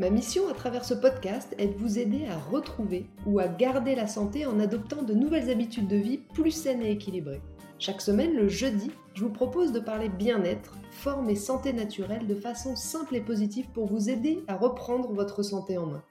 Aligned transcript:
Ma 0.00 0.08
mission 0.08 0.48
à 0.48 0.54
travers 0.54 0.86
ce 0.86 0.94
podcast 0.94 1.54
est 1.58 1.66
de 1.66 1.76
vous 1.76 1.98
aider 1.98 2.24
à 2.24 2.38
retrouver 2.38 3.04
ou 3.26 3.38
à 3.38 3.48
garder 3.48 3.94
la 3.94 4.06
santé 4.06 4.46
en 4.46 4.58
adoptant 4.58 5.02
de 5.02 5.12
nouvelles 5.12 5.50
habitudes 5.50 5.88
de 5.88 5.96
vie 5.96 6.16
plus 6.16 6.52
saines 6.52 6.80
et 6.80 6.92
équilibrées. 6.92 7.42
Chaque 7.78 8.00
semaine, 8.00 8.34
le 8.34 8.48
jeudi, 8.48 8.90
je 9.12 9.22
vous 9.22 9.30
propose 9.30 9.72
de 9.72 9.78
parler 9.78 10.08
bien-être, 10.08 10.78
forme 10.90 11.28
et 11.28 11.36
santé 11.36 11.74
naturelle 11.74 12.26
de 12.26 12.34
façon 12.34 12.76
simple 12.76 13.14
et 13.14 13.20
positive 13.20 13.66
pour 13.74 13.84
vous 13.84 14.08
aider 14.08 14.42
à 14.48 14.56
reprendre 14.56 15.12
votre 15.12 15.42
santé 15.42 15.76
en 15.76 15.84
main. 15.84 16.04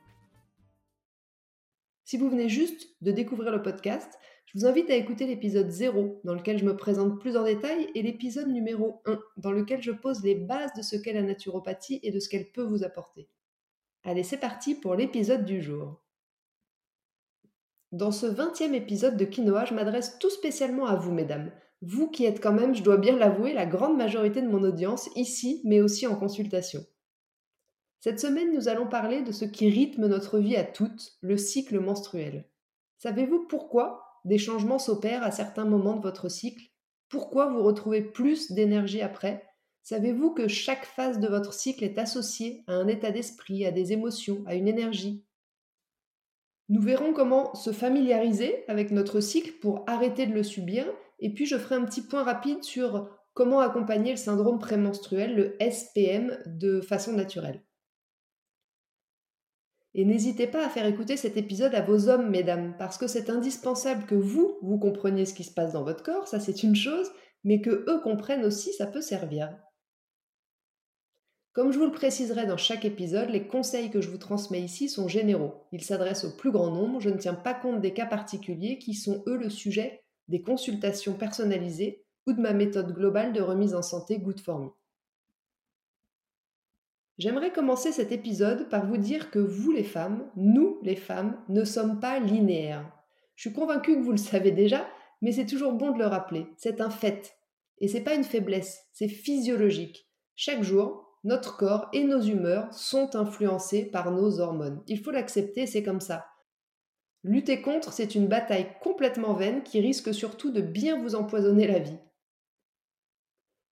Si 2.05 2.17
vous 2.17 2.29
venez 2.29 2.47
juste 2.47 2.89
de 3.01 3.11
découvrir 3.11 3.51
le 3.51 3.63
podcast, 3.63 4.19
je 4.45 4.59
vous 4.59 4.67
invite 4.67 4.91
à 4.91 4.95
écouter 4.97 5.25
l'épisode 5.25 5.71
0 5.71 6.21
dans 6.25 6.35
lequel 6.35 6.59
je 6.59 6.65
me 6.65 6.77
présente 6.77 7.19
plus 7.19 7.35
en 7.35 7.43
détail 7.43 7.89
et 7.95 8.03
l'épisode 8.03 8.49
numéro 8.49 9.01
1 9.07 9.19
dans 9.37 9.51
lequel 9.51 9.81
je 9.81 9.91
pose 9.91 10.23
les 10.23 10.35
bases 10.35 10.73
de 10.77 10.83
ce 10.83 10.95
qu'est 10.95 11.13
la 11.13 11.23
naturopathie 11.23 11.99
et 12.03 12.11
de 12.11 12.19
ce 12.19 12.29
qu'elle 12.29 12.51
peut 12.51 12.61
vous 12.61 12.83
apporter. 12.83 13.27
Allez, 14.03 14.23
c'est 14.23 14.37
parti 14.37 14.75
pour 14.75 14.95
l'épisode 14.95 15.43
du 15.43 15.61
jour. 15.61 16.01
Dans 17.91 18.11
ce 18.11 18.27
20e 18.27 18.73
épisode 18.73 19.17
de 19.17 19.25
Quinoa, 19.25 19.65
je 19.65 19.73
m'adresse 19.73 20.19
tout 20.19 20.29
spécialement 20.29 20.85
à 20.85 20.95
vous, 20.95 21.11
mesdames. 21.11 21.51
Vous 21.81 22.09
qui 22.09 22.25
êtes 22.25 22.41
quand 22.41 22.53
même, 22.53 22.75
je 22.75 22.83
dois 22.83 22.97
bien 22.97 23.17
l'avouer, 23.17 23.53
la 23.53 23.65
grande 23.65 23.97
majorité 23.97 24.41
de 24.41 24.47
mon 24.47 24.63
audience 24.63 25.09
ici, 25.15 25.61
mais 25.65 25.81
aussi 25.81 26.07
en 26.07 26.15
consultation. 26.15 26.85
Cette 27.99 28.21
semaine, 28.21 28.53
nous 28.53 28.69
allons 28.69 28.87
parler 28.87 29.21
de 29.21 29.33
ce 29.33 29.43
qui 29.43 29.69
rythme 29.69 30.07
notre 30.07 30.39
vie 30.39 30.55
à 30.55 30.63
toutes, 30.63 31.17
le 31.21 31.35
cycle 31.35 31.79
menstruel. 31.79 32.49
Savez-vous 32.99 33.47
pourquoi 33.47 34.21
des 34.23 34.37
changements 34.37 34.79
s'opèrent 34.79 35.23
à 35.23 35.31
certains 35.31 35.65
moments 35.65 35.97
de 35.97 36.01
votre 36.01 36.29
cycle? 36.29 36.63
Pourquoi 37.09 37.47
vous 37.47 37.63
retrouvez 37.63 38.01
plus 38.01 38.51
d'énergie 38.51 39.01
après? 39.01 39.48
Savez-vous 39.89 40.35
que 40.35 40.47
chaque 40.47 40.85
phase 40.85 41.19
de 41.19 41.27
votre 41.27 41.51
cycle 41.51 41.83
est 41.83 41.97
associée 41.97 42.63
à 42.67 42.73
un 42.73 42.87
état 42.87 43.09
d'esprit, 43.09 43.65
à 43.65 43.71
des 43.71 43.91
émotions, 43.91 44.43
à 44.45 44.53
une 44.53 44.67
énergie? 44.67 45.25
Nous 46.67 46.79
verrons 46.79 47.11
comment 47.11 47.55
se 47.55 47.71
familiariser 47.71 48.65
avec 48.67 48.91
notre 48.91 49.19
cycle 49.19 49.53
pour 49.53 49.83
arrêter 49.87 50.27
de 50.27 50.33
le 50.33 50.43
subir, 50.43 50.85
et 51.17 51.33
puis 51.33 51.47
je 51.47 51.57
ferai 51.57 51.73
un 51.73 51.85
petit 51.85 52.03
point 52.03 52.21
rapide 52.21 52.63
sur 52.63 53.09
comment 53.33 53.61
accompagner 53.61 54.11
le 54.11 54.17
syndrome 54.17 54.59
prémenstruel, 54.59 55.35
le 55.35 55.57
SPM, 55.59 56.37
de 56.45 56.81
façon 56.81 57.13
naturelle. 57.13 57.63
Et 59.95 60.05
n'hésitez 60.05 60.45
pas 60.45 60.63
à 60.63 60.69
faire 60.69 60.85
écouter 60.85 61.17
cet 61.17 61.35
épisode 61.35 61.73
à 61.73 61.81
vos 61.81 62.09
hommes, 62.09 62.29
mesdames, 62.29 62.75
parce 62.77 62.99
que 62.99 63.07
c'est 63.07 63.31
indispensable 63.31 64.05
que 64.05 64.13
vous, 64.13 64.59
vous 64.61 64.77
compreniez 64.77 65.25
ce 65.25 65.33
qui 65.33 65.43
se 65.43 65.51
passe 65.51 65.73
dans 65.73 65.83
votre 65.83 66.03
corps, 66.03 66.27
ça 66.27 66.39
c'est 66.39 66.61
une 66.61 66.75
chose, 66.75 67.09
mais 67.43 67.59
que 67.59 67.71
eux 67.89 68.01
comprennent 68.03 68.45
aussi, 68.45 68.71
ça 68.73 68.85
peut 68.85 69.01
servir. 69.01 69.49
Comme 71.53 71.71
je 71.71 71.79
vous 71.79 71.85
le 71.85 71.91
préciserai 71.91 72.45
dans 72.45 72.57
chaque 72.57 72.85
épisode, 72.85 73.29
les 73.29 73.47
conseils 73.47 73.89
que 73.89 74.01
je 74.01 74.09
vous 74.09 74.19
transmets 74.19 74.61
ici 74.61 74.87
sont 74.87 75.07
généraux. 75.07 75.65
Ils 75.71 75.83
s'adressent 75.83 76.25
au 76.25 76.35
plus 76.35 76.51
grand 76.51 76.69
nombre, 76.69 76.99
je 76.99 77.09
ne 77.09 77.17
tiens 77.17 77.33
pas 77.33 77.55
compte 77.55 77.81
des 77.81 77.93
cas 77.93 78.05
particuliers 78.05 78.77
qui 78.77 78.93
sont 78.93 79.23
eux 79.27 79.37
le 79.37 79.49
sujet 79.49 80.03
des 80.27 80.41
consultations 80.43 81.13
personnalisées 81.13 82.03
ou 82.27 82.33
de 82.33 82.41
ma 82.41 82.53
méthode 82.53 82.93
globale 82.93 83.33
de 83.33 83.41
remise 83.41 83.73
en 83.73 83.81
santé 83.81 84.19
Good 84.19 84.39
for 84.39 84.59
Me. 84.59 84.69
J'aimerais 87.17 87.51
commencer 87.51 87.91
cet 87.91 88.11
épisode 88.11 88.69
par 88.69 88.85
vous 88.85 88.97
dire 88.97 89.31
que 89.31 89.39
vous 89.39 89.71
les 89.71 89.83
femmes, 89.83 90.29
nous 90.37 90.79
les 90.83 90.95
femmes, 90.95 91.37
ne 91.49 91.65
sommes 91.65 91.99
pas 91.99 92.19
linéaires. 92.19 92.89
Je 93.35 93.49
suis 93.49 93.53
convaincue 93.53 93.95
que 93.95 94.03
vous 94.03 94.11
le 94.11 94.17
savez 94.17 94.51
déjà, 94.51 94.87
mais 95.21 95.31
c'est 95.31 95.47
toujours 95.47 95.73
bon 95.73 95.91
de 95.91 95.97
le 95.97 96.05
rappeler. 96.05 96.45
C'est 96.57 96.79
un 96.79 96.89
fait. 96.89 97.35
Et 97.79 97.87
c'est 97.87 98.03
pas 98.03 98.13
une 98.13 98.23
faiblesse, 98.23 98.87
c'est 98.93 99.07
physiologique. 99.07 100.07
Chaque 100.35 100.63
jour, 100.63 101.08
notre 101.23 101.57
corps 101.57 101.89
et 101.93 102.03
nos 102.03 102.21
humeurs 102.21 102.73
sont 102.73 103.15
influencés 103.15 103.85
par 103.85 104.11
nos 104.11 104.39
hormones. 104.39 104.81
Il 104.87 105.01
faut 105.01 105.11
l'accepter, 105.11 105.67
c'est 105.67 105.83
comme 105.83 106.01
ça. 106.01 106.25
Lutter 107.23 107.61
contre, 107.61 107.91
c'est 107.91 108.15
une 108.15 108.27
bataille 108.27 108.67
complètement 108.81 109.33
vaine 109.33 109.63
qui 109.63 109.81
risque 109.81 110.13
surtout 110.13 110.51
de 110.51 110.61
bien 110.61 111.01
vous 111.01 111.15
empoisonner 111.15 111.67
la 111.67 111.79
vie. 111.79 111.97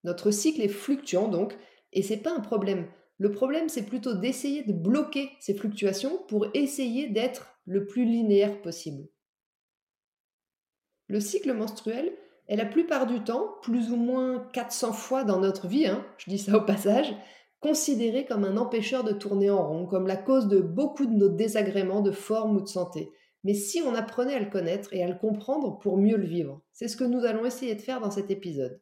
Notre 0.03 0.31
cycle 0.31 0.61
est 0.61 0.67
fluctuant 0.67 1.29
donc, 1.29 1.57
et 1.93 2.03
c'est 2.03 2.17
pas 2.17 2.35
un 2.35 2.41
problème. 2.41 2.89
Le 3.17 3.31
problème, 3.31 3.69
c'est 3.69 3.85
plutôt 3.85 4.13
d'essayer 4.13 4.63
de 4.63 4.73
bloquer 4.73 5.31
ces 5.39 5.55
fluctuations 5.55 6.23
pour 6.27 6.47
essayer 6.53 7.07
d'être 7.07 7.57
le 7.65 7.87
plus 7.87 8.05
linéaire 8.05 8.61
possible. 8.61 9.07
Le 11.07 11.19
cycle 11.19 11.53
menstruel 11.53 12.13
est 12.47 12.55
la 12.55 12.65
plupart 12.65 13.07
du 13.07 13.23
temps, 13.23 13.55
plus 13.61 13.91
ou 13.91 13.97
moins 13.97 14.47
400 14.53 14.93
fois 14.93 15.23
dans 15.23 15.39
notre 15.39 15.67
vie, 15.67 15.87
hein, 15.87 16.05
je 16.17 16.29
dis 16.29 16.37
ça 16.37 16.57
au 16.57 16.61
passage, 16.61 17.13
considéré 17.59 18.25
comme 18.25 18.45
un 18.45 18.57
empêcheur 18.57 19.03
de 19.03 19.13
tourner 19.13 19.49
en 19.49 19.67
rond, 19.67 19.85
comme 19.87 20.07
la 20.07 20.15
cause 20.15 20.47
de 20.47 20.59
beaucoup 20.59 21.05
de 21.05 21.15
nos 21.15 21.29
désagréments 21.29 22.01
de 22.01 22.11
forme 22.11 22.57
ou 22.57 22.61
de 22.61 22.67
santé. 22.67 23.11
Mais 23.43 23.53
si 23.53 23.81
on 23.81 23.95
apprenait 23.95 24.35
à 24.35 24.39
le 24.39 24.49
connaître 24.49 24.93
et 24.93 25.03
à 25.03 25.07
le 25.07 25.17
comprendre 25.17 25.79
pour 25.79 25.97
mieux 25.97 26.17
le 26.17 26.27
vivre, 26.27 26.61
c'est 26.71 26.87
ce 26.87 26.97
que 26.97 27.03
nous 27.03 27.25
allons 27.25 27.45
essayer 27.45 27.75
de 27.75 27.81
faire 27.81 27.99
dans 27.99 28.11
cet 28.11 28.31
épisode. 28.31 28.81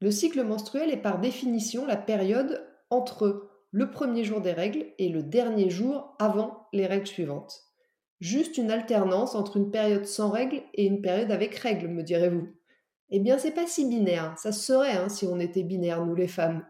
Le 0.00 0.10
cycle 0.10 0.42
menstruel 0.44 0.90
est 0.90 1.02
par 1.02 1.20
définition 1.20 1.84
la 1.84 1.96
période 1.96 2.66
entre 2.88 3.50
le 3.70 3.90
premier 3.90 4.24
jour 4.24 4.40
des 4.40 4.52
règles 4.52 4.86
et 4.98 5.08
le 5.08 5.22
dernier 5.22 5.68
jour 5.68 6.16
avant 6.18 6.66
les 6.72 6.86
règles 6.86 7.06
suivantes. 7.06 7.69
Juste 8.20 8.58
une 8.58 8.70
alternance 8.70 9.34
entre 9.34 9.56
une 9.56 9.70
période 9.70 10.06
sans 10.06 10.30
règles 10.30 10.62
et 10.74 10.84
une 10.84 11.00
période 11.00 11.30
avec 11.30 11.54
règles, 11.54 11.88
me 11.88 12.02
direz-vous. 12.02 12.48
Eh 13.10 13.18
bien, 13.18 13.38
c'est 13.38 13.50
pas 13.50 13.66
si 13.66 13.88
binaire. 13.88 14.38
Ça 14.38 14.52
serait 14.52 14.92
hein, 14.92 15.08
si 15.08 15.26
on 15.26 15.40
était 15.40 15.62
binaire, 15.62 16.04
nous 16.04 16.14
les 16.14 16.28
femmes. 16.28 16.64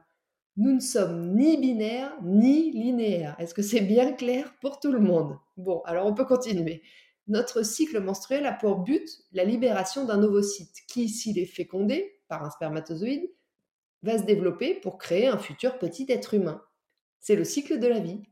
Nous 0.56 0.72
ne 0.72 0.80
sommes 0.80 1.34
ni 1.34 1.56
binaires 1.56 2.16
ni 2.22 2.70
linéaires. 2.70 3.36
Est-ce 3.38 3.54
que 3.54 3.62
c'est 3.62 3.80
bien 3.80 4.12
clair 4.12 4.54
pour 4.60 4.78
tout 4.78 4.92
le 4.92 5.00
monde? 5.00 5.36
Bon, 5.56 5.80
alors 5.86 6.06
on 6.06 6.14
peut 6.14 6.24
continuer. 6.24 6.82
Notre 7.28 7.62
cycle 7.64 8.00
menstruel 8.00 8.46
a 8.46 8.52
pour 8.52 8.78
but 8.78 9.08
la 9.32 9.44
libération 9.44 10.04
d'un 10.04 10.22
ovocyte 10.22 10.82
qui, 10.88 11.08
s'il 11.08 11.38
est 11.38 11.46
fécondé 11.46 12.20
par 12.28 12.44
un 12.44 12.50
spermatozoïde, 12.50 13.30
va 14.02 14.18
se 14.18 14.24
développer 14.24 14.74
pour 14.74 14.98
créer 14.98 15.26
un 15.26 15.38
futur 15.38 15.78
petit 15.78 16.06
être 16.08 16.34
humain. 16.34 16.62
C'est 17.20 17.36
le 17.36 17.44
cycle 17.44 17.78
de 17.78 17.86
la 17.86 18.00
vie. 18.00 18.22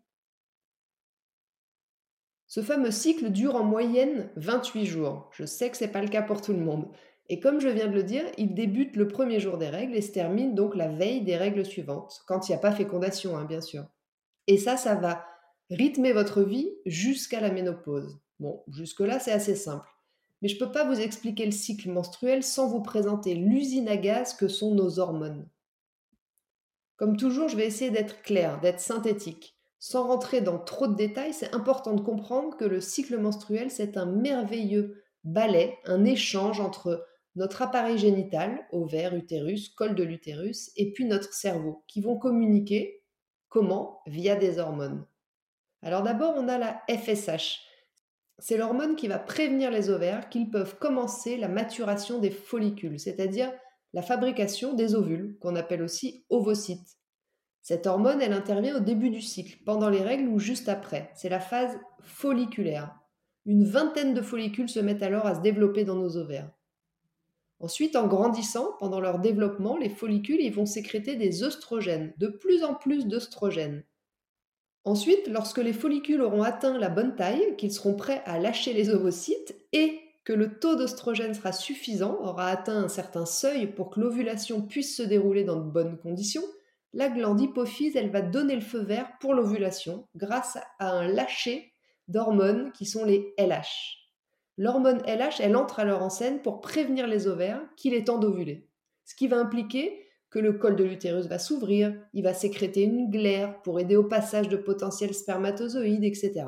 Ce 2.48 2.62
fameux 2.62 2.91
cycle 2.91 3.28
dure 3.28 3.56
en 3.56 3.62
moyenne 3.62 4.31
28 4.36 4.86
jours. 4.86 5.28
Je 5.32 5.44
sais 5.44 5.69
que 5.69 5.76
ce 5.76 5.84
n'est 5.84 5.91
pas 5.91 6.00
le 6.00 6.09
cas 6.09 6.22
pour 6.22 6.41
tout 6.41 6.54
le 6.54 6.59
monde. 6.59 6.88
Et 7.28 7.41
comme 7.41 7.60
je 7.60 7.69
viens 7.69 7.88
de 7.88 7.94
le 7.94 8.03
dire, 8.03 8.25
il 8.38 8.54
débute 8.54 8.97
le 8.97 9.06
premier 9.06 9.38
jour 9.38 9.59
des 9.59 9.69
règles 9.69 9.94
et 9.94 10.00
se 10.00 10.12
termine 10.12 10.54
donc 10.54 10.75
la 10.75 10.88
veille 10.88 11.20
des 11.20 11.36
règles 11.36 11.66
suivantes, 11.66 12.22
quand 12.26 12.48
il 12.48 12.53
n'y 12.53 12.56
a 12.56 12.60
pas 12.60 12.72
fécondation, 12.72 13.36
hein, 13.36 13.44
bien 13.44 13.60
sûr. 13.60 13.84
Et 14.47 14.56
ça, 14.56 14.78
ça 14.78 14.94
va 14.94 15.26
rythmer 15.70 16.12
votre 16.12 16.41
vie 16.41 16.72
jusqu'à 16.86 17.41
la 17.41 17.50
ménopause. 17.50 18.19
Bon, 18.41 18.62
jusque-là, 18.69 19.19
c'est 19.19 19.32
assez 19.32 19.54
simple. 19.54 19.91
Mais 20.41 20.48
je 20.48 20.54
ne 20.54 20.60
peux 20.60 20.72
pas 20.72 20.84
vous 20.84 21.00
expliquer 21.00 21.44
le 21.44 21.53
cycle 21.53 21.91
menstruel 21.91 22.42
sans 22.42 22.66
vous 22.69 22.80
présenter 22.80 23.34
l'usine 23.34 23.88
à 23.88 23.98
gaz 23.98 24.32
que 24.32 24.48
sont 24.48 24.75
nos 24.75 24.98
hormones. 24.98 25.47
Comme 26.97 27.19
toujours, 27.19 27.48
je 27.48 27.56
vais 27.59 27.66
essayer 27.66 27.91
d'être 27.91 28.22
clair, 28.22 28.59
d'être 28.60 28.80
synthétique. 28.80 29.57
Sans 29.81 30.06
rentrer 30.06 30.41
dans 30.41 30.59
trop 30.59 30.89
de 30.89 30.97
détails, 30.97 31.33
c'est 31.33 31.55
important 31.55 31.94
de 31.94 32.00
comprendre 32.00 32.56
que 32.56 32.65
le 32.65 32.81
cycle 32.81 33.19
menstruel, 33.19 33.71
c'est 33.71 33.97
un 33.97 34.06
merveilleux 34.06 35.05
balai, 35.25 35.78
un 35.84 36.05
échange 36.05 36.61
entre 36.61 37.07
notre 37.36 37.63
appareil 37.63 37.98
génital, 37.98 38.66
ovaire, 38.72 39.15
utérus, 39.15 39.69
col 39.69 39.95
de 39.95 40.03
l'utérus, 40.03 40.72
et 40.77 40.92
puis 40.92 41.04
notre 41.04 41.33
cerveau, 41.33 41.84
qui 41.86 42.01
vont 42.01 42.19
communiquer 42.19 43.04
comment? 43.48 44.03
Via 44.07 44.34
des 44.34 44.59
hormones. 44.59 45.07
Alors 45.83 46.03
d'abord, 46.03 46.34
on 46.36 46.48
a 46.48 46.59
la 46.59 46.83
FSH. 46.91 47.60
C'est 48.41 48.57
l'hormone 48.57 48.97
qui 48.97 49.07
va 49.09 49.19
prévenir 49.19 49.71
les 49.71 49.91
ovaires 49.91 50.28
qu'ils 50.28 50.51
peuvent 50.51 50.78
commencer 50.78 51.36
la 51.36 51.48
maturation 51.48 52.19
des 52.19 52.31
follicules, 52.31 52.98
c'est-à-dire 52.98 53.53
la 53.92 54.03
fabrication 54.03 54.74
des 54.74 54.95
ovules, 54.95 55.39
qu'on 55.41 55.57
appelle 55.57 55.83
aussi 55.83 56.24
ovocytes. 56.31 56.97
Cette 57.63 57.87
hormone, 57.87 58.22
elle 58.22 58.33
intervient 58.33 58.77
au 58.77 58.81
début 58.81 59.10
du 59.10 59.21
cycle, 59.21 59.59
pendant 59.65 59.91
les 59.91 60.03
règles 60.03 60.28
ou 60.28 60.39
juste 60.39 60.69
après. 60.69 61.10
C'est 61.15 61.28
la 61.28 61.41
phase 61.41 61.78
folliculaire. 62.03 62.95
Une 63.47 63.65
vingtaine 63.65 64.15
de 64.15 64.22
follicules 64.22 64.69
se 64.69 64.81
mettent 64.81 65.03
alors 65.03 65.27
à 65.27 65.34
se 65.34 65.41
développer 65.41 65.84
dans 65.84 65.97
nos 65.97 66.16
ovaires. 66.16 66.51
Ensuite, 67.60 67.97
en 67.97 68.07
grandissant, 68.07 68.72
pendant 68.78 69.01
leur 69.01 69.19
développement, 69.19 69.77
les 69.77 69.89
follicules 69.89 70.49
vont 70.53 70.66
sécréter 70.66 71.16
des 71.16 71.43
œstrogènes, 71.43 72.15
de 72.19 72.28
plus 72.28 72.63
en 72.63 72.75
plus 72.75 73.07
d'œstrogènes. 73.07 73.84
Ensuite, 74.84 75.28
lorsque 75.28 75.59
les 75.59 75.72
follicules 75.72 76.22
auront 76.22 76.43
atteint 76.43 76.78
la 76.78 76.89
bonne 76.89 77.16
taille, 77.16 77.57
qu'ils 77.57 77.72
seront 77.72 77.95
prêts 77.95 78.22
à 78.27 78.39
lâcher 78.39 78.72
les 78.72 78.91
ovocytes 78.91 79.57
et 79.72 79.99
que 80.25 80.33
le 80.33 80.59
taux 80.59 80.77
d'oestrogène 80.77 81.34
sera 81.34 81.53
suffisant, 81.53 82.19
aura 82.22 82.47
atteint 82.47 82.84
un 82.84 82.89
certain 82.89 83.27
seuil 83.27 83.66
pour 83.66 83.91
que 83.91 84.01
l'ovulation 84.01 84.63
puisse 84.63 84.97
se 84.97 85.03
dérouler 85.03 85.43
dans 85.45 85.57
de 85.57 85.71
bonnes 85.71 85.99
conditions, 85.99 86.45
la 86.98 87.09
glande 87.09 87.41
hypophyse, 87.41 87.95
elle 87.95 88.10
va 88.10 88.22
donner 88.22 88.56
le 88.56 88.60
feu 88.60 88.80
vert 88.80 89.12
pour 89.21 89.33
l'ovulation 89.33 90.09
grâce 90.16 90.59
à 90.80 90.91
un 90.91 91.06
lâcher 91.06 91.72
d'hormones 92.09 92.72
qui 92.72 92.86
sont 92.86 93.04
les 93.04 93.34
LH. 93.39 93.98
L'hormone 94.56 95.00
LH, 95.06 95.41
elle 95.41 95.54
entre 95.54 95.78
alors 95.78 96.03
en 96.03 96.10
scène 96.10 96.42
pour 96.42 96.60
prévenir 96.60 97.06
les 97.06 97.28
ovaires 97.28 97.62
qu'il 97.77 97.95
est 97.95 98.09
temps 98.09 98.18
d'ovuler. 98.18 98.66
Ce 99.04 99.15
qui 99.15 99.28
va 99.28 99.39
impliquer 99.39 100.09
que 100.28 100.41
le 100.41 100.54
col 100.54 100.74
de 100.74 100.83
l'utérus 100.83 101.27
va 101.27 101.39
s'ouvrir, 101.39 101.95
il 102.15 102.24
va 102.24 102.34
sécréter 102.34 102.83
une 102.83 103.12
glaire 103.12 103.62
pour 103.62 103.78
aider 103.78 103.95
au 103.95 104.03
passage 104.03 104.48
de 104.48 104.56
potentiels 104.56 105.15
spermatozoïdes, 105.15 106.03
etc. 106.03 106.47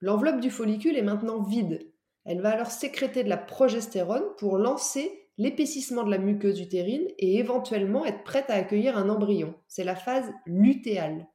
L'enveloppe 0.00 0.40
du 0.40 0.50
follicule 0.50 0.96
est 0.96 1.02
maintenant 1.02 1.40
vide. 1.40 1.88
Elle 2.24 2.40
va 2.40 2.50
alors 2.50 2.72
sécréter 2.72 3.22
de 3.22 3.28
la 3.28 3.36
progestérone 3.36 4.24
pour 4.38 4.58
lancer 4.58 5.25
l'épaississement 5.38 6.04
de 6.04 6.10
la 6.10 6.18
muqueuse 6.18 6.60
utérine 6.60 7.06
et 7.18 7.36
éventuellement 7.38 8.04
être 8.04 8.22
prête 8.24 8.50
à 8.50 8.54
accueillir 8.54 8.96
un 8.96 9.08
embryon. 9.08 9.54
C'est 9.68 9.84
la 9.84 9.96
phase 9.96 10.32
lutéale. 10.46 11.28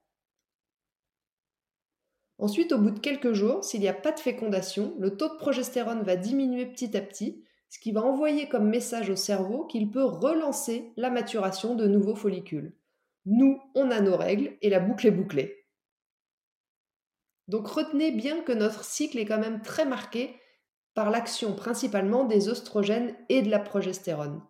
Ensuite, 2.38 2.72
au 2.72 2.80
bout 2.80 2.90
de 2.90 3.00
quelques 3.00 3.34
jours, 3.34 3.64
s'il 3.64 3.82
n'y 3.82 3.88
a 3.88 3.94
pas 3.94 4.12
de 4.12 4.20
fécondation, 4.20 4.96
le 5.00 5.16
taux 5.16 5.30
de 5.30 5.38
progestérone 5.38 6.02
va 6.02 6.16
diminuer 6.16 6.66
petit 6.66 6.98
à 6.98 7.02
petit, 7.02 7.44
ce 7.70 7.80
qui 7.80 7.92
va 7.92 8.02
envoyer 8.02 8.50
comme 8.50 8.68
message 8.68 9.12
au 9.12 9.16
cerveau 9.16 9.66
qu'il 9.66 9.92
peut 9.92 10.04
relancer 10.04 10.92
la 10.98 11.12
maturation 11.12 11.76
de 11.76 11.86
nouveaux 11.88 12.16
follicules. 12.16 12.76
Nous, 13.26 13.62
on 13.76 13.92
a 13.92 14.02
nos 14.02 14.18
règles 14.18 14.58
et 14.62 14.70
la 14.70 14.80
boucle 14.80 15.06
est 15.06 15.12
bouclée. 15.12 15.68
Donc 17.48 17.68
retenez 17.68 18.12
bien 18.12 18.42
que 18.42 18.52
notre 18.52 18.84
cycle 18.84 19.20
est 19.20 19.26
quand 19.26 19.40
même 19.40 19.62
très 19.62 19.86
marqué 19.86 20.41
par 20.94 21.10
l'action 21.10 21.54
principalement 21.54 22.26
des 22.26 22.50
oestrogènes 22.50 23.16
et 23.30 23.42
de 23.42 23.50
la 23.50 23.60
progestérone. 23.60 24.42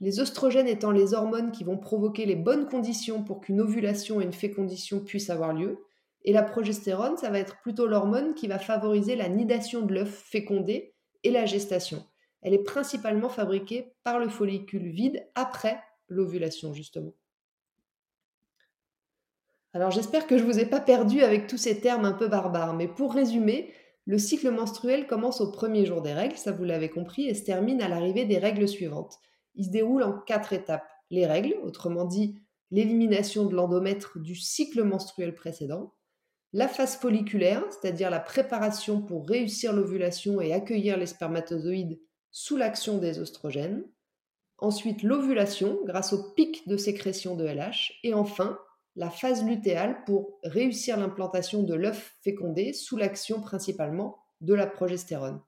Les 0.00 0.20
oestrogènes 0.20 0.68
étant 0.68 0.90
les 0.90 1.14
hormones 1.14 1.52
qui 1.52 1.64
vont 1.64 1.78
provoquer 1.78 2.26
les 2.26 2.36
bonnes 2.36 2.66
conditions 2.66 3.22
pour 3.22 3.40
qu'une 3.40 3.60
ovulation 3.60 4.20
et 4.20 4.24
une 4.24 4.32
fécondition 4.32 5.00
puissent 5.00 5.30
avoir 5.30 5.52
lieu, 5.52 5.84
et 6.24 6.32
la 6.32 6.42
progestérone, 6.42 7.16
ça 7.18 7.30
va 7.30 7.38
être 7.38 7.60
plutôt 7.60 7.86
l'hormone 7.86 8.34
qui 8.34 8.48
va 8.48 8.58
favoriser 8.58 9.14
la 9.14 9.28
nidation 9.28 9.82
de 9.82 9.92
l'œuf 9.92 10.08
fécondé 10.08 10.94
et 11.22 11.30
la 11.30 11.44
gestation. 11.44 12.04
Elle 12.42 12.54
est 12.54 12.62
principalement 12.62 13.28
fabriquée 13.28 13.94
par 14.02 14.18
le 14.18 14.28
follicule 14.28 14.88
vide 14.88 15.26
après 15.34 15.80
l'ovulation, 16.08 16.72
justement. 16.72 17.12
Alors 19.74 19.90
j'espère 19.90 20.26
que 20.26 20.38
je 20.38 20.44
ne 20.44 20.52
vous 20.52 20.58
ai 20.60 20.66
pas 20.66 20.80
perdu 20.80 21.22
avec 21.22 21.46
tous 21.46 21.58
ces 21.58 21.80
termes 21.80 22.04
un 22.04 22.12
peu 22.12 22.28
barbares, 22.28 22.74
mais 22.74 22.88
pour 22.88 23.12
résumer, 23.12 23.72
le 24.06 24.18
cycle 24.18 24.50
menstruel 24.50 25.06
commence 25.06 25.40
au 25.40 25.50
premier 25.50 25.86
jour 25.86 26.02
des 26.02 26.12
règles, 26.12 26.36
ça 26.36 26.52
vous 26.52 26.64
l'avez 26.64 26.90
compris, 26.90 27.26
et 27.26 27.34
se 27.34 27.44
termine 27.44 27.80
à 27.80 27.88
l'arrivée 27.88 28.26
des 28.26 28.38
règles 28.38 28.68
suivantes. 28.68 29.18
Il 29.54 29.64
se 29.64 29.70
déroule 29.70 30.02
en 30.02 30.18
quatre 30.18 30.52
étapes. 30.52 30.88
Les 31.10 31.26
règles, 31.26 31.56
autrement 31.62 32.04
dit 32.04 32.38
l'élimination 32.70 33.46
de 33.46 33.54
l'endomètre 33.54 34.18
du 34.18 34.34
cycle 34.34 34.82
menstruel 34.82 35.34
précédent, 35.34 35.94
la 36.52 36.68
phase 36.68 36.96
folliculaire, 36.96 37.64
c'est-à-dire 37.70 38.10
la 38.10 38.20
préparation 38.20 39.00
pour 39.02 39.26
réussir 39.28 39.72
l'ovulation 39.72 40.40
et 40.40 40.52
accueillir 40.52 40.96
les 40.96 41.06
spermatozoïdes 41.06 42.00
sous 42.30 42.56
l'action 42.56 42.98
des 42.98 43.18
oestrogènes, 43.18 43.84
ensuite 44.58 45.02
l'ovulation 45.02 45.80
grâce 45.84 46.12
au 46.12 46.32
pic 46.32 46.66
de 46.68 46.76
sécrétion 46.76 47.36
de 47.36 47.44
LH, 47.44 48.00
et 48.02 48.14
enfin 48.14 48.58
la 48.96 49.10
phase 49.10 49.44
lutéale 49.44 50.04
pour 50.04 50.38
réussir 50.44 50.96
l'implantation 50.96 51.62
de 51.62 51.74
l'œuf 51.74 52.16
fécondé 52.22 52.72
sous 52.72 52.96
l'action 52.96 53.40
principalement 53.40 54.18
de 54.40 54.54
la 54.54 54.66
progestérone. 54.66 55.40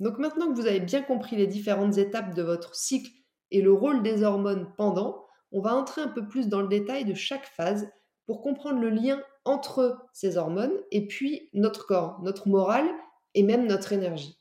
Donc 0.00 0.18
maintenant 0.18 0.48
que 0.48 0.54
vous 0.54 0.66
avez 0.66 0.80
bien 0.80 1.02
compris 1.02 1.36
les 1.36 1.46
différentes 1.46 1.98
étapes 1.98 2.34
de 2.34 2.42
votre 2.42 2.74
cycle 2.76 3.10
et 3.50 3.62
le 3.62 3.72
rôle 3.72 4.02
des 4.02 4.22
hormones 4.22 4.72
pendant, 4.76 5.26
on 5.50 5.60
va 5.60 5.74
entrer 5.74 6.02
un 6.02 6.08
peu 6.08 6.28
plus 6.28 6.48
dans 6.48 6.60
le 6.60 6.68
détail 6.68 7.04
de 7.04 7.14
chaque 7.14 7.46
phase 7.46 7.90
pour 8.26 8.42
comprendre 8.42 8.80
le 8.80 8.90
lien 8.90 9.20
entre 9.44 9.98
ces 10.12 10.36
hormones 10.36 10.76
et 10.90 11.06
puis 11.06 11.48
notre 11.54 11.86
corps, 11.86 12.20
notre 12.22 12.48
morale 12.48 12.88
et 13.34 13.42
même 13.42 13.66
notre 13.66 13.92
énergie. 13.92 14.38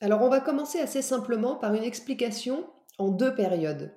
Alors 0.00 0.22
on 0.22 0.28
va 0.28 0.40
commencer 0.40 0.78
assez 0.78 1.00
simplement 1.00 1.56
par 1.56 1.74
une 1.74 1.82
explication 1.82 2.68
en 2.98 3.08
deux 3.08 3.34
périodes. 3.34 3.96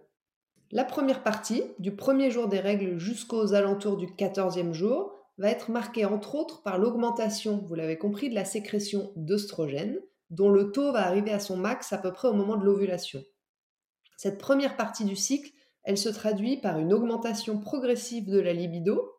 La 0.72 0.84
première 0.84 1.24
partie, 1.24 1.64
du 1.80 1.96
premier 1.96 2.30
jour 2.30 2.48
des 2.48 2.60
règles 2.60 3.00
jusqu'aux 3.00 3.56
alentours 3.56 3.98
du 3.98 4.14
quatorzième 4.14 4.74
jour, 4.74 5.16
va 5.40 5.50
être 5.50 5.72
marquée 5.72 6.06
entre 6.06 6.36
autres 6.36 6.62
par 6.62 6.78
l'augmentation, 6.78 7.66
vous 7.68 7.74
l'avez 7.74 7.98
compris, 7.98 8.30
de 8.30 8.36
la 8.36 8.46
sécrétion 8.46 9.12
d'œstrogènes, 9.16 10.00
dont 10.30 10.50
le 10.50 10.72
taux 10.72 10.92
va 10.92 11.08
arriver 11.08 11.32
à 11.32 11.40
son 11.40 11.58
max 11.58 11.92
à 11.92 11.98
peu 11.98 12.14
près 12.14 12.28
au 12.28 12.34
moment 12.34 12.56
de 12.56 12.66
l'ovulation. 12.66 13.24
Cette 14.16 14.38
première 14.38 14.76
partie 14.76 15.06
du 15.06 15.16
cycle, 15.16 15.52
elle 15.84 15.98
se 15.98 16.10
traduit 16.10 16.58
par 16.58 16.78
une 16.78 16.94
augmentation 16.94 17.58
progressive 17.58 18.30
de 18.30 18.40
la 18.40 18.54
libido, 18.54 19.14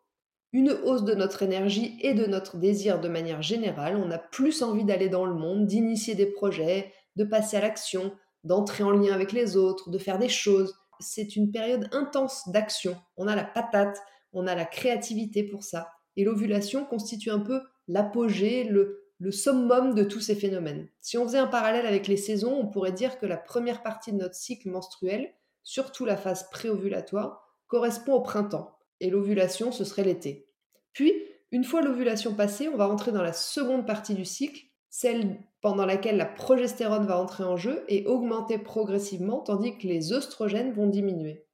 une 0.52 0.70
hausse 0.70 1.04
de 1.04 1.14
notre 1.14 1.42
énergie 1.42 1.98
et 2.00 2.14
de 2.14 2.26
notre 2.26 2.58
désir 2.58 3.00
de 3.00 3.08
manière 3.08 3.42
générale. 3.42 3.96
On 3.96 4.10
a 4.12 4.18
plus 4.18 4.62
envie 4.62 4.84
d'aller 4.84 5.08
dans 5.08 5.24
le 5.24 5.34
monde, 5.34 5.66
d'initier 5.66 6.14
des 6.14 6.26
projets, 6.26 6.92
de 7.16 7.24
passer 7.24 7.56
à 7.56 7.60
l'action, 7.60 8.12
d'entrer 8.44 8.84
en 8.84 8.90
lien 8.90 9.12
avec 9.12 9.32
les 9.32 9.56
autres, 9.56 9.90
de 9.90 9.98
faire 9.98 10.18
des 10.18 10.28
choses 10.28 10.79
c'est 11.00 11.36
une 11.36 11.50
période 11.50 11.88
intense 11.92 12.48
d'action. 12.48 12.96
On 13.16 13.26
a 13.26 13.34
la 13.34 13.44
patate, 13.44 14.00
on 14.32 14.46
a 14.46 14.54
la 14.54 14.64
créativité 14.64 15.42
pour 15.42 15.64
ça. 15.64 15.90
Et 16.16 16.24
l'ovulation 16.24 16.84
constitue 16.84 17.30
un 17.30 17.40
peu 17.40 17.62
l'apogée, 17.88 18.64
le, 18.64 19.06
summum 19.30 19.94
de 19.94 20.02
tous 20.02 20.20
ces 20.20 20.34
phénomènes. 20.34 20.88
Si 21.00 21.18
on 21.18 21.24
faisait 21.24 21.38
un 21.38 21.46
parallèle 21.46 21.86
avec 21.86 22.08
les 22.08 22.16
saisons, 22.16 22.58
on 22.58 22.66
pourrait 22.66 22.92
dire 22.92 23.18
que 23.18 23.26
la 23.26 23.36
première 23.36 23.82
partie 23.82 24.12
de 24.12 24.16
notre 24.16 24.34
cycle 24.34 24.70
menstruel, 24.70 25.34
surtout 25.62 26.04
la 26.04 26.16
phase 26.16 26.48
préovulatoire, 26.50 27.42
correspond 27.66 28.14
au 28.14 28.22
printemps. 28.22 28.78
Et 29.00 29.10
l'ovulation, 29.10 29.72
ce 29.72 29.84
serait 29.84 30.04
l'été. 30.04 30.48
Puis, 30.92 31.12
une 31.52 31.64
fois 31.64 31.82
l'ovulation 31.82 32.34
passée, 32.34 32.68
on 32.68 32.76
va 32.76 32.88
entrer 32.88 33.12
dans 33.12 33.22
la 33.22 33.32
seconde 33.32 33.86
partie 33.86 34.14
du 34.14 34.24
cycle, 34.24 34.64
celle 34.90 35.38
pendant 35.62 35.86
laquelle 35.86 36.16
la 36.16 36.26
progestérone 36.26 37.06
va 37.06 37.20
entrer 37.20 37.44
en 37.44 37.56
jeu 37.56 37.84
et 37.88 38.06
augmenter 38.06 38.58
progressivement 38.58 39.38
tandis 39.38 39.78
que 39.78 39.86
les 39.86 40.12
œstrogènes 40.12 40.72
vont 40.72 40.88
diminuer. 40.88 41.46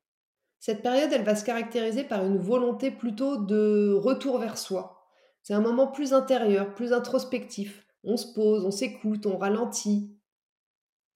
Cette 0.59 0.83
période, 0.83 1.12
elle 1.12 1.25
va 1.25 1.37
se 1.37 1.44
caractériser 1.44 2.03
par 2.03 2.25
une 2.25 2.38
volonté 2.38 2.91
plutôt 2.91 3.37
de 3.37 3.93
retour 3.93 4.38
vers 4.38 4.59
soi. 4.59 5.05
C'est 5.43 5.55
un 5.55 5.61
moment 5.61 5.87
plus 5.87 6.12
intérieur, 6.12 6.75
plus 6.75 6.93
introspectif. 6.93 7.87
On 8.03 8.17
se 8.17 8.33
pose, 8.33 8.65
on 8.65 8.71
s'écoute, 8.71 9.27
on 9.27 9.37
ralentit. 9.37 10.17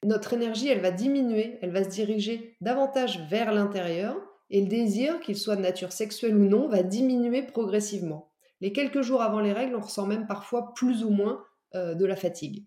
Notre 0.04 0.34
énergie, 0.34 0.68
elle 0.68 0.80
va 0.80 0.90
diminuer, 0.90 1.58
elle 1.62 1.72
va 1.72 1.84
se 1.84 1.88
diriger 1.88 2.56
davantage 2.60 3.26
vers 3.28 3.52
l'intérieur 3.52 4.16
et 4.50 4.60
le 4.60 4.68
désir, 4.68 5.20
qu'il 5.20 5.36
soit 5.36 5.56
de 5.56 5.62
nature 5.62 5.92
sexuelle 5.92 6.36
ou 6.36 6.44
non, 6.44 6.68
va 6.68 6.82
diminuer 6.82 7.42
progressivement. 7.42 8.30
Les 8.60 8.72
quelques 8.72 9.02
jours 9.02 9.22
avant 9.22 9.40
les 9.40 9.52
règles, 9.52 9.76
on 9.76 9.80
ressent 9.80 10.06
même 10.06 10.26
parfois 10.26 10.74
plus 10.74 11.04
ou 11.04 11.10
moins 11.10 11.44
euh, 11.74 11.94
de 11.94 12.04
la 12.04 12.16
fatigue. 12.16 12.64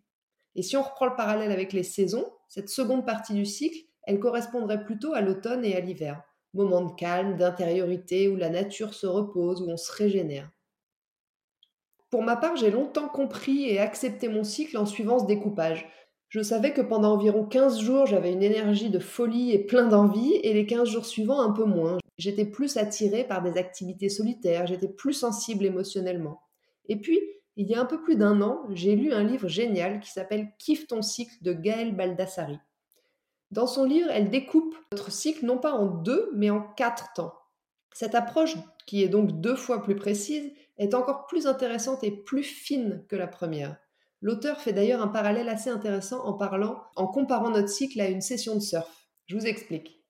Et 0.56 0.62
si 0.62 0.78
on 0.78 0.84
reprend 0.84 1.06
le 1.06 1.16
parallèle 1.16 1.52
avec 1.52 1.74
les 1.74 1.84
saisons, 1.84 2.26
cette 2.48 2.70
seconde 2.70 3.06
partie 3.06 3.34
du 3.34 3.46
cycle, 3.46 3.80
elle 4.04 4.20
correspondrait 4.20 4.84
plutôt 4.84 5.14
à 5.14 5.22
l'automne 5.22 5.66
et 5.66 5.76
à 5.76 5.80
l'hiver, 5.80 6.22
moment 6.54 6.82
de 6.82 6.94
calme, 6.94 7.38
d'intériorité, 7.38 8.28
où 8.28 8.36
la 8.36 8.50
nature 8.50 8.94
se 8.94 9.08
repose, 9.08 9.62
où 9.62 9.70
on 9.70 9.78
se 9.78 9.92
régénère. 9.92 10.52
Pour 12.10 12.22
ma 12.22 12.36
part, 12.36 12.56
j'ai 12.56 12.70
longtemps 12.70 13.08
compris 13.08 13.70
et 13.70 13.80
accepté 13.80 14.28
mon 14.28 14.44
cycle 14.44 14.78
en 14.78 14.86
suivant 14.86 15.18
ce 15.18 15.26
découpage. 15.26 15.90
Je 16.30 16.42
savais 16.42 16.74
que 16.74 16.82
pendant 16.82 17.14
environ 17.14 17.46
15 17.46 17.80
jours, 17.80 18.06
j'avais 18.06 18.32
une 18.32 18.44
énergie 18.44 18.90
de 18.90 19.00
folie 19.00 19.52
et 19.52 19.60
plein 19.66 19.88
d'envie, 19.88 20.36
et 20.44 20.54
les 20.54 20.66
15 20.66 20.90
jours 20.90 21.06
suivants, 21.06 21.42
un 21.42 21.52
peu 21.52 21.66
moins. 21.66 21.98
J'étais 22.18 22.46
plus 22.46 22.78
attirée 22.78 23.24
par 23.24 23.42
des 23.42 23.58
activités 23.58 24.10
solitaires, 24.10 24.68
j'étais 24.68 24.88
plus 24.88 25.14
sensible 25.14 25.66
émotionnellement. 25.66 26.42
Et 26.88 26.98
puis, 26.98 27.20
il 27.56 27.68
y 27.68 27.76
a 27.76 27.82
un 27.82 27.86
peu 27.86 28.02
plus 28.02 28.16
d'un 28.16 28.42
an, 28.42 28.64
j'ai 28.72 28.96
lu 28.96 29.14
un 29.14 29.24
livre 29.24 29.48
génial 29.48 30.00
qui 30.00 30.12
s'appelle 30.12 30.52
Kiffe 30.58 30.88
ton 30.88 31.02
cycle 31.02 31.36
de 31.42 31.54
Gaëlle 31.54 31.96
Baldassari. 31.96 32.60
Dans 33.52 33.68
son 33.68 33.84
livre, 33.84 34.10
elle 34.10 34.32
découpe 34.32 34.76
notre 34.92 35.12
cycle 35.12 35.46
non 35.46 35.60
pas 35.60 35.74
en 35.74 35.86
deux, 35.86 36.32
mais 36.36 36.50
en 36.50 36.62
quatre 36.62 37.14
temps. 37.14 37.34
Cette 37.94 38.16
approche, 38.16 38.56
qui 38.88 39.04
est 39.04 39.10
donc 39.10 39.40
deux 39.40 39.56
fois 39.56 39.84
plus 39.84 39.96
précise, 39.96 40.52
est 40.78 40.96
encore 40.96 41.28
plus 41.28 41.46
intéressante 41.46 42.04
et 42.04 42.12
plus 42.12 42.44
fine 42.44 43.06
que 43.08 43.16
la 43.16 43.28
première. 43.28 43.78
L'auteur 44.22 44.60
fait 44.60 44.74
d'ailleurs 44.74 45.04
un 45.04 45.08
parallèle 45.08 45.50
assez 45.50 45.70
intéressant 45.70 46.26
en 46.26 46.34
parlant, 46.34 46.82
en 46.96 47.08
comparant 47.08 47.52
notre 47.52 47.70
cycle 47.70 48.02
à 48.02 48.08
une 48.08 48.22
session 48.22 48.56
de 48.56 48.62
surf. 48.62 49.08
Je 49.28 49.36
vous 49.36 49.46
explique. 49.46 50.03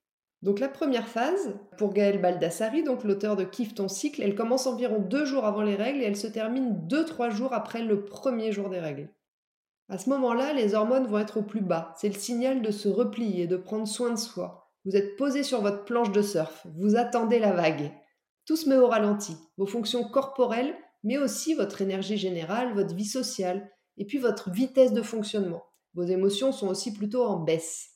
Donc 0.44 0.60
la 0.60 0.68
première 0.68 1.08
phase, 1.08 1.56
pour 1.78 1.94
Gaël 1.94 2.22
Baldassari, 2.22 2.84
donc 2.84 3.04
l'auteur 3.04 3.36
de 3.36 3.44
Kiffe 3.44 3.74
ton 3.74 3.88
cycle, 3.88 4.22
elle 4.22 4.36
commence 4.36 4.68
environ 4.68 5.00
deux 5.00 5.26
jours 5.26 5.46
avant 5.46 5.64
les 5.64 5.76
règles 5.76 6.02
et 6.02 6.06
elle 6.06 6.16
se 6.16 6.28
termine 6.28 6.86
deux, 6.88 7.06
trois 7.06 7.30
jours 7.30 7.54
après 7.54 7.82
le 7.82 8.06
premier 8.06 8.52
jour 8.52 8.70
des 8.70 8.80
règles. 8.80 9.10
À 9.90 9.98
ce 9.98 10.10
moment-là, 10.10 10.54
les 10.54 10.76
hormones 10.76 11.08
vont 11.08 11.20
être 11.20 11.38
au 11.38 11.44
plus 11.44 11.62
bas. 11.62 11.96
C'est 11.98 12.10
le 12.10 12.20
signal 12.20 12.62
de 12.62 12.72
se 12.72 12.90
replier, 12.90 13.48
de 13.48 13.58
prendre 13.58 13.88
soin 13.88 14.12
de 14.12 14.18
soi. 14.18 14.70
Vous 14.86 14.96
êtes 14.96 15.16
posé 15.16 15.42
sur 15.42 15.62
votre 15.62 15.86
planche 15.86 16.12
de 16.12 16.22
surf, 16.22 16.68
vous 16.78 16.96
attendez 16.96 17.40
la 17.40 17.54
vague. 17.54 17.92
Tout 18.46 18.58
se 18.58 18.68
met 18.68 18.76
au 18.76 18.88
ralenti. 18.88 19.36
Vos 19.58 19.66
fonctions 19.66 20.04
corporelles 20.04 20.76
mais 21.04 21.18
aussi 21.18 21.54
votre 21.54 21.82
énergie 21.82 22.18
générale, 22.18 22.74
votre 22.74 22.96
vie 22.96 23.06
sociale, 23.06 23.70
et 23.98 24.06
puis 24.06 24.18
votre 24.18 24.50
vitesse 24.50 24.94
de 24.94 25.02
fonctionnement. 25.02 25.64
Vos 25.94 26.04
émotions 26.04 26.52
sont 26.52 26.68
aussi 26.68 26.94
plutôt 26.94 27.24
en 27.24 27.40
baisse. 27.40 27.93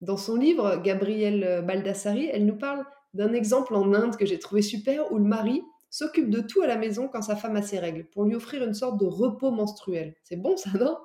Dans 0.00 0.16
son 0.16 0.36
livre, 0.36 0.80
Gabrielle 0.82 1.64
Baldassari, 1.66 2.26
elle 2.32 2.46
nous 2.46 2.56
parle 2.56 2.84
d'un 3.12 3.32
exemple 3.32 3.74
en 3.74 3.92
Inde 3.92 4.16
que 4.16 4.24
j'ai 4.24 4.38
trouvé 4.38 4.62
super, 4.62 5.12
où 5.12 5.18
le 5.18 5.24
mari 5.24 5.62
s'occupe 5.90 6.30
de 6.30 6.40
tout 6.40 6.62
à 6.62 6.66
la 6.66 6.76
maison 6.76 7.08
quand 7.08 7.22
sa 7.22 7.36
femme 7.36 7.56
a 7.56 7.62
ses 7.62 7.78
règles, 7.78 8.08
pour 8.10 8.24
lui 8.24 8.34
offrir 8.34 8.62
une 8.62 8.74
sorte 8.74 8.98
de 8.98 9.06
repos 9.06 9.50
menstruel. 9.50 10.14
C'est 10.22 10.36
bon 10.36 10.56
ça, 10.56 10.70
non? 10.78 10.96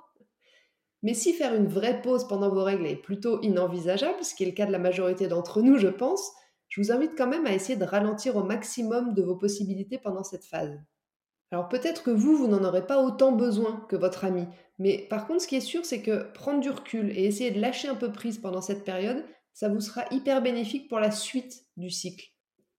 Mais 1.04 1.14
si 1.14 1.34
faire 1.34 1.54
une 1.54 1.68
vraie 1.68 2.02
pause 2.02 2.28
pendant 2.28 2.50
vos 2.50 2.64
règles 2.64 2.88
est 2.88 2.96
plutôt 2.96 3.42
inenvisageable, 3.42 4.24
ce 4.24 4.34
qui 4.34 4.44
est 4.44 4.48
le 4.48 4.54
cas 4.54 4.66
de 4.66 4.72
la 4.72 4.80
majorité 4.80 5.28
d'entre 5.28 5.62
nous, 5.62 5.78
je 5.78 5.88
pense, 5.88 6.32
je 6.70 6.82
vous 6.82 6.92
invite 6.92 7.18
quand 7.18 7.28
même 7.28 7.46
à 7.46 7.54
essayer 7.54 7.78
de 7.78 7.84
ralentir 7.84 8.36
au 8.36 8.44
maximum 8.44 9.14
de 9.14 9.22
vos 9.22 9.36
possibilités 9.36 9.98
pendant 9.98 10.24
cette 10.24 10.46
phase. 10.46 10.80
Alors 11.52 11.70
peut-être 11.70 12.02
que 12.02 12.12
vous, 12.12 12.36
vous 12.36 12.48
n'en 12.48 12.64
aurez 12.64 12.88
pas 12.88 13.02
autant 13.02 13.32
besoin 13.32 13.86
que 13.88 13.96
votre 13.96 14.26
ami, 14.26 14.46
mais 14.78 15.06
par 15.10 15.28
contre, 15.28 15.42
ce 15.42 15.48
qui 15.48 15.56
est 15.56 15.62
sûr, 15.62 15.86
c'est 15.86 16.02
que 16.02 16.32
prendre 16.34 16.60
du 16.60 16.70
recul 16.70 17.12
et 17.18 17.26
essayer 17.26 17.52
de 17.52 17.62
lâcher 17.62 17.88
un 17.88 17.96
peu 17.96 18.12
prise 18.12 18.40
pendant 18.40 18.62
cette 18.62 18.84
période, 18.84 19.24
ça 19.54 19.70
vous 19.70 19.80
sera 19.80 20.04
hyper 20.12 20.42
bénéfique 20.42 20.90
pour 20.90 21.00
la 21.00 21.12
suite 21.12 21.64
du 21.78 21.90
cycle. 21.90 22.30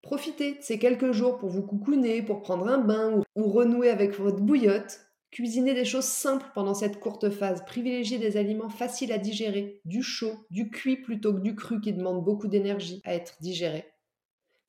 Profitez 0.02 0.52
de 0.52 0.62
ces 0.62 0.78
quelques 0.78 1.12
jours 1.12 1.38
pour 1.38 1.48
vous 1.48 1.62
coucouner, 1.62 2.22
pour 2.22 2.42
prendre 2.42 2.68
un 2.68 2.78
bain 2.78 3.22
ou, 3.34 3.48
renouer 3.48 3.88
avec 3.88 4.18
votre 4.18 4.40
bouillotte. 4.40 5.00
Cuisinez 5.30 5.74
des 5.74 5.84
choses 5.84 6.04
simples 6.04 6.46
pendant 6.54 6.74
cette 6.74 7.00
courte 7.00 7.30
phase. 7.30 7.64
Privilégiez 7.64 8.18
des 8.18 8.36
aliments 8.36 8.68
faciles 8.68 9.10
à 9.10 9.18
digérer, 9.18 9.80
du 9.84 10.02
chaud, 10.02 10.34
du 10.50 10.70
cuit 10.70 10.96
plutôt 10.98 11.34
que 11.34 11.40
du 11.40 11.56
cru 11.56 11.80
qui 11.80 11.92
demande 11.92 12.24
beaucoup 12.24 12.46
d'énergie 12.46 13.00
à 13.04 13.14
être 13.14 13.34
digéré. 13.40 13.84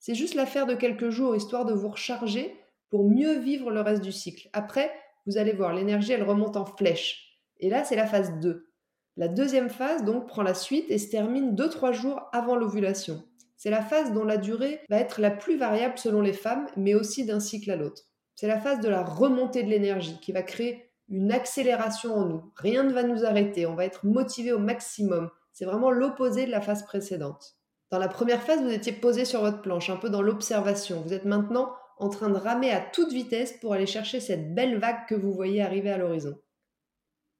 C'est 0.00 0.14
juste 0.14 0.34
l'affaire 0.34 0.66
de 0.66 0.74
quelques 0.74 1.10
jours 1.10 1.36
histoire 1.36 1.64
de 1.64 1.74
vous 1.74 1.88
recharger 1.88 2.56
pour 2.90 3.08
mieux 3.08 3.38
vivre 3.38 3.70
le 3.70 3.80
reste 3.80 4.02
du 4.02 4.12
cycle. 4.12 4.48
Après, 4.52 4.90
vous 5.28 5.36
allez 5.36 5.52
voir, 5.52 5.74
l'énergie 5.74 6.12
elle 6.12 6.24
remonte 6.24 6.56
en 6.56 6.64
flèche. 6.64 7.38
Et 7.60 7.68
là, 7.68 7.84
c'est 7.84 7.96
la 7.96 8.06
phase 8.06 8.40
2. 8.40 8.72
La 9.16 9.28
deuxième 9.28 9.68
phase, 9.68 10.04
donc, 10.04 10.26
prend 10.26 10.42
la 10.42 10.54
suite 10.54 10.90
et 10.90 10.98
se 10.98 11.10
termine 11.10 11.54
2-3 11.54 11.92
jours 11.92 12.22
avant 12.32 12.56
l'ovulation. 12.56 13.22
C'est 13.56 13.70
la 13.70 13.82
phase 13.82 14.12
dont 14.12 14.24
la 14.24 14.38
durée 14.38 14.80
va 14.88 14.98
être 14.98 15.20
la 15.20 15.30
plus 15.30 15.58
variable 15.58 15.98
selon 15.98 16.22
les 16.22 16.32
femmes, 16.32 16.66
mais 16.76 16.94
aussi 16.94 17.26
d'un 17.26 17.40
cycle 17.40 17.70
à 17.70 17.76
l'autre. 17.76 18.04
C'est 18.36 18.46
la 18.46 18.60
phase 18.60 18.80
de 18.80 18.88
la 18.88 19.02
remontée 19.02 19.64
de 19.64 19.68
l'énergie 19.68 20.18
qui 20.20 20.32
va 20.32 20.42
créer 20.42 20.92
une 21.08 21.32
accélération 21.32 22.14
en 22.14 22.24
nous. 22.24 22.52
Rien 22.56 22.84
ne 22.84 22.92
va 22.92 23.02
nous 23.02 23.24
arrêter, 23.24 23.66
on 23.66 23.74
va 23.74 23.84
être 23.84 24.06
motivé 24.06 24.52
au 24.52 24.58
maximum. 24.58 25.30
C'est 25.52 25.64
vraiment 25.64 25.90
l'opposé 25.90 26.46
de 26.46 26.50
la 26.52 26.60
phase 26.60 26.84
précédente. 26.84 27.56
Dans 27.90 27.98
la 27.98 28.08
première 28.08 28.42
phase, 28.42 28.62
vous 28.62 28.70
étiez 28.70 28.92
posé 28.92 29.24
sur 29.24 29.40
votre 29.40 29.60
planche, 29.60 29.90
un 29.90 29.96
peu 29.96 30.10
dans 30.10 30.22
l'observation. 30.22 31.00
Vous 31.00 31.12
êtes 31.12 31.24
maintenant 31.24 31.74
en 31.98 32.08
train 32.08 32.30
de 32.30 32.36
ramer 32.36 32.70
à 32.70 32.80
toute 32.80 33.12
vitesse 33.12 33.54
pour 33.60 33.72
aller 33.72 33.86
chercher 33.86 34.20
cette 34.20 34.54
belle 34.54 34.78
vague 34.78 35.06
que 35.08 35.14
vous 35.14 35.32
voyez 35.32 35.62
arriver 35.62 35.90
à 35.90 35.98
l'horizon. 35.98 36.38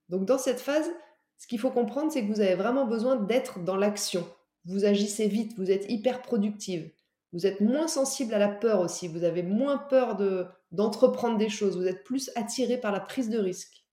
Donc 0.09 0.25
dans 0.25 0.38
cette 0.38 0.61
phase, 0.61 0.91
ce 1.38 1.47
qu'il 1.47 1.61
faut 1.61 1.71
comprendre, 1.71 2.11
c'est 2.11 2.23
que 2.23 2.33
vous 2.33 2.41
avez 2.41 2.55
vraiment 2.55 2.87
besoin 2.87 3.17
d'être 3.17 3.61
dans 3.61 3.77
l'action. 3.77 4.27
Vous 4.65 4.85
agissez 4.85 5.29
vite, 5.29 5.57
vous 5.57 5.71
êtes 5.71 5.91
hyper 5.91 6.23
productive. 6.23 6.91
Vous 7.33 7.47
êtes 7.47 7.61
moins 7.61 7.88
sensible 7.88 8.35
à 8.35 8.38
la 8.38 8.49
peur 8.49 8.81
aussi, 8.81 9.07
vous 9.07 9.23
avez 9.23 9.43
moins 9.43 9.77
peur 9.77 10.17
de, 10.17 10.47
d'entreprendre 10.73 11.37
des 11.37 11.50
choses, 11.50 11.77
vous 11.77 11.87
êtes 11.87 12.03
plus 12.03 12.31
attiré 12.37 12.79
par 12.79 12.91
la 12.91 13.00
prise 13.00 13.29
de 13.29 13.38
risque. 13.38 13.85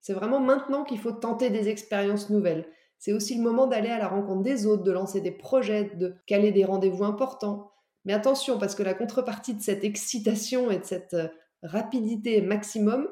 C'est 0.00 0.14
vraiment 0.14 0.40
maintenant 0.40 0.84
qu'il 0.84 0.98
faut 0.98 1.12
tenter 1.12 1.50
des 1.50 1.68
expériences 1.68 2.30
nouvelles. 2.30 2.66
C'est 2.98 3.12
aussi 3.12 3.36
le 3.36 3.42
moment 3.42 3.66
d'aller 3.66 3.90
à 3.90 3.98
la 3.98 4.08
rencontre 4.08 4.42
des 4.42 4.66
autres, 4.66 4.82
de 4.82 4.92
lancer 4.92 5.20
des 5.20 5.30
projets, 5.30 5.90
de 5.94 6.14
caler 6.26 6.52
des 6.52 6.64
rendez-vous 6.64 7.04
importants. 7.04 7.70
Mais 8.04 8.12
attention, 8.12 8.58
parce 8.58 8.74
que 8.74 8.82
la 8.82 8.94
contrepartie 8.94 9.54
de 9.54 9.62
cette 9.62 9.84
excitation 9.84 10.70
et 10.70 10.78
de 10.78 10.84
cette 10.84 11.14
euh, 11.14 11.28
rapidité 11.62 12.40
maximum, 12.40 13.08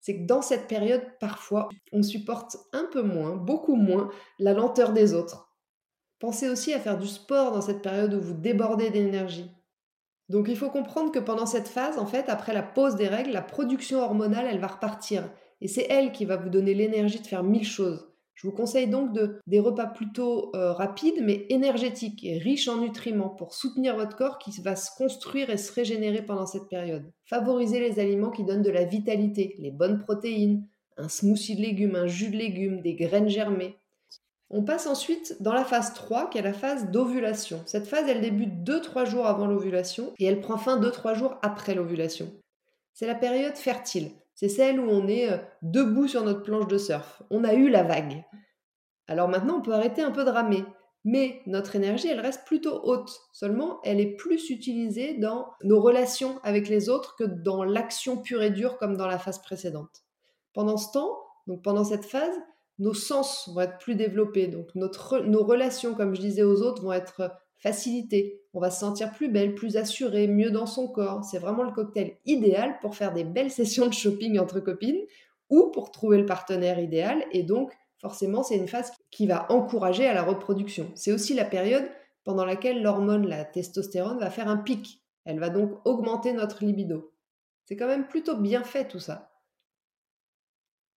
c'est 0.00 0.20
que 0.20 0.26
dans 0.26 0.42
cette 0.42 0.68
période, 0.68 1.02
parfois, 1.20 1.68
on 1.92 2.02
supporte 2.02 2.56
un 2.72 2.84
peu 2.84 3.02
moins, 3.02 3.36
beaucoup 3.36 3.74
moins, 3.74 4.10
la 4.38 4.52
lenteur 4.52 4.92
des 4.92 5.12
autres. 5.12 5.52
Pensez 6.20 6.48
aussi 6.48 6.72
à 6.72 6.80
faire 6.80 6.98
du 6.98 7.06
sport 7.06 7.52
dans 7.52 7.60
cette 7.60 7.82
période 7.82 8.14
où 8.14 8.20
vous 8.20 8.34
débordez 8.34 8.90
d'énergie. 8.90 9.50
Donc 10.28 10.46
il 10.48 10.56
faut 10.56 10.70
comprendre 10.70 11.10
que 11.10 11.18
pendant 11.18 11.46
cette 11.46 11.68
phase, 11.68 11.98
en 11.98 12.06
fait, 12.06 12.28
après 12.28 12.52
la 12.52 12.62
pause 12.62 12.96
des 12.96 13.08
règles, 13.08 13.30
la 13.30 13.42
production 13.42 14.00
hormonale, 14.00 14.46
elle 14.48 14.60
va 14.60 14.66
repartir. 14.66 15.28
Et 15.60 15.68
c'est 15.68 15.86
elle 15.88 16.12
qui 16.12 16.24
va 16.24 16.36
vous 16.36 16.50
donner 16.50 16.74
l'énergie 16.74 17.20
de 17.20 17.26
faire 17.26 17.42
mille 17.42 17.66
choses. 17.66 18.06
Je 18.38 18.46
vous 18.46 18.52
conseille 18.52 18.86
donc 18.86 19.12
de, 19.12 19.40
des 19.48 19.58
repas 19.58 19.86
plutôt 19.86 20.54
euh, 20.54 20.72
rapides 20.72 21.20
mais 21.24 21.46
énergétiques 21.48 22.24
et 22.24 22.38
riches 22.38 22.68
en 22.68 22.76
nutriments 22.76 23.30
pour 23.30 23.52
soutenir 23.52 23.96
votre 23.96 24.16
corps 24.16 24.38
qui 24.38 24.52
va 24.62 24.76
se 24.76 24.92
construire 24.96 25.50
et 25.50 25.56
se 25.56 25.72
régénérer 25.72 26.22
pendant 26.22 26.46
cette 26.46 26.68
période. 26.68 27.12
Favorisez 27.24 27.80
les 27.80 27.98
aliments 27.98 28.30
qui 28.30 28.44
donnent 28.44 28.62
de 28.62 28.70
la 28.70 28.84
vitalité, 28.84 29.56
les 29.58 29.72
bonnes 29.72 29.98
protéines, 29.98 30.64
un 30.96 31.08
smoothie 31.08 31.56
de 31.56 31.62
légumes, 31.62 31.96
un 31.96 32.06
jus 32.06 32.30
de 32.30 32.36
légumes, 32.36 32.80
des 32.80 32.94
graines 32.94 33.28
germées. 33.28 33.76
On 34.50 34.62
passe 34.62 34.86
ensuite 34.86 35.42
dans 35.42 35.52
la 35.52 35.64
phase 35.64 35.92
3 35.94 36.30
qui 36.30 36.38
est 36.38 36.42
la 36.42 36.52
phase 36.52 36.92
d'ovulation. 36.92 37.60
Cette 37.66 37.88
phase 37.88 38.08
elle 38.08 38.20
débute 38.20 38.62
2-3 38.62 39.04
jours 39.04 39.26
avant 39.26 39.48
l'ovulation 39.48 40.12
et 40.20 40.26
elle 40.26 40.40
prend 40.40 40.58
fin 40.58 40.80
2-3 40.80 41.16
jours 41.16 41.38
après 41.42 41.74
l'ovulation. 41.74 42.30
C'est 42.94 43.08
la 43.08 43.16
période 43.16 43.56
fertile. 43.56 44.12
C'est 44.38 44.48
celle 44.48 44.78
où 44.78 44.88
on 44.88 45.08
est 45.08 45.32
euh, 45.32 45.38
debout 45.62 46.06
sur 46.06 46.22
notre 46.22 46.44
planche 46.44 46.68
de 46.68 46.78
surf. 46.78 47.24
On 47.28 47.42
a 47.42 47.54
eu 47.54 47.68
la 47.68 47.82
vague. 47.82 48.24
Alors 49.08 49.28
maintenant, 49.28 49.58
on 49.58 49.62
peut 49.62 49.72
arrêter 49.72 50.00
un 50.00 50.12
peu 50.12 50.24
de 50.24 50.30
ramer. 50.30 50.64
Mais 51.04 51.40
notre 51.46 51.74
énergie, 51.74 52.06
elle 52.06 52.20
reste 52.20 52.46
plutôt 52.46 52.80
haute. 52.84 53.10
Seulement, 53.32 53.80
elle 53.82 53.98
est 53.98 54.14
plus 54.14 54.50
utilisée 54.50 55.18
dans 55.18 55.48
nos 55.64 55.80
relations 55.80 56.38
avec 56.44 56.68
les 56.68 56.88
autres 56.88 57.16
que 57.18 57.24
dans 57.24 57.64
l'action 57.64 58.16
pure 58.16 58.42
et 58.42 58.50
dure 58.50 58.78
comme 58.78 58.96
dans 58.96 59.08
la 59.08 59.18
phase 59.18 59.42
précédente. 59.42 60.04
Pendant 60.54 60.76
ce 60.76 60.92
temps, 60.92 61.18
donc 61.48 61.64
pendant 61.64 61.82
cette 61.82 62.04
phase, 62.04 62.36
nos 62.78 62.94
sens 62.94 63.50
vont 63.52 63.62
être 63.62 63.78
plus 63.78 63.96
développés. 63.96 64.46
Donc 64.46 64.68
notre, 64.76 65.18
nos 65.18 65.42
relations, 65.42 65.96
comme 65.96 66.14
je 66.14 66.20
disais 66.20 66.44
aux 66.44 66.62
autres, 66.62 66.84
vont 66.84 66.92
être 66.92 67.32
facilité. 67.56 68.40
On 68.58 68.60
va 68.60 68.72
se 68.72 68.80
sentir 68.80 69.12
plus 69.12 69.28
belle, 69.28 69.54
plus 69.54 69.76
assurée, 69.76 70.26
mieux 70.26 70.50
dans 70.50 70.66
son 70.66 70.88
corps. 70.88 71.22
C'est 71.22 71.38
vraiment 71.38 71.62
le 71.62 71.70
cocktail 71.70 72.16
idéal 72.26 72.80
pour 72.80 72.96
faire 72.96 73.12
des 73.12 73.22
belles 73.22 73.52
sessions 73.52 73.86
de 73.86 73.92
shopping 73.92 74.36
entre 74.40 74.58
copines 74.58 75.00
ou 75.48 75.70
pour 75.70 75.92
trouver 75.92 76.18
le 76.18 76.26
partenaire 76.26 76.80
idéal. 76.80 77.24
Et 77.30 77.44
donc, 77.44 77.72
forcément, 78.00 78.42
c'est 78.42 78.56
une 78.56 78.66
phase 78.66 78.90
qui 79.12 79.28
va 79.28 79.46
encourager 79.52 80.08
à 80.08 80.12
la 80.12 80.24
reproduction. 80.24 80.90
C'est 80.96 81.12
aussi 81.12 81.34
la 81.34 81.44
période 81.44 81.88
pendant 82.24 82.44
laquelle 82.44 82.82
l'hormone, 82.82 83.28
la 83.28 83.44
testostérone, 83.44 84.18
va 84.18 84.28
faire 84.28 84.48
un 84.48 84.56
pic. 84.56 85.04
Elle 85.24 85.38
va 85.38 85.50
donc 85.50 85.78
augmenter 85.84 86.32
notre 86.32 86.64
libido. 86.64 87.12
C'est 87.64 87.76
quand 87.76 87.86
même 87.86 88.08
plutôt 88.08 88.34
bien 88.34 88.64
fait 88.64 88.88
tout 88.88 88.98
ça. 88.98 89.30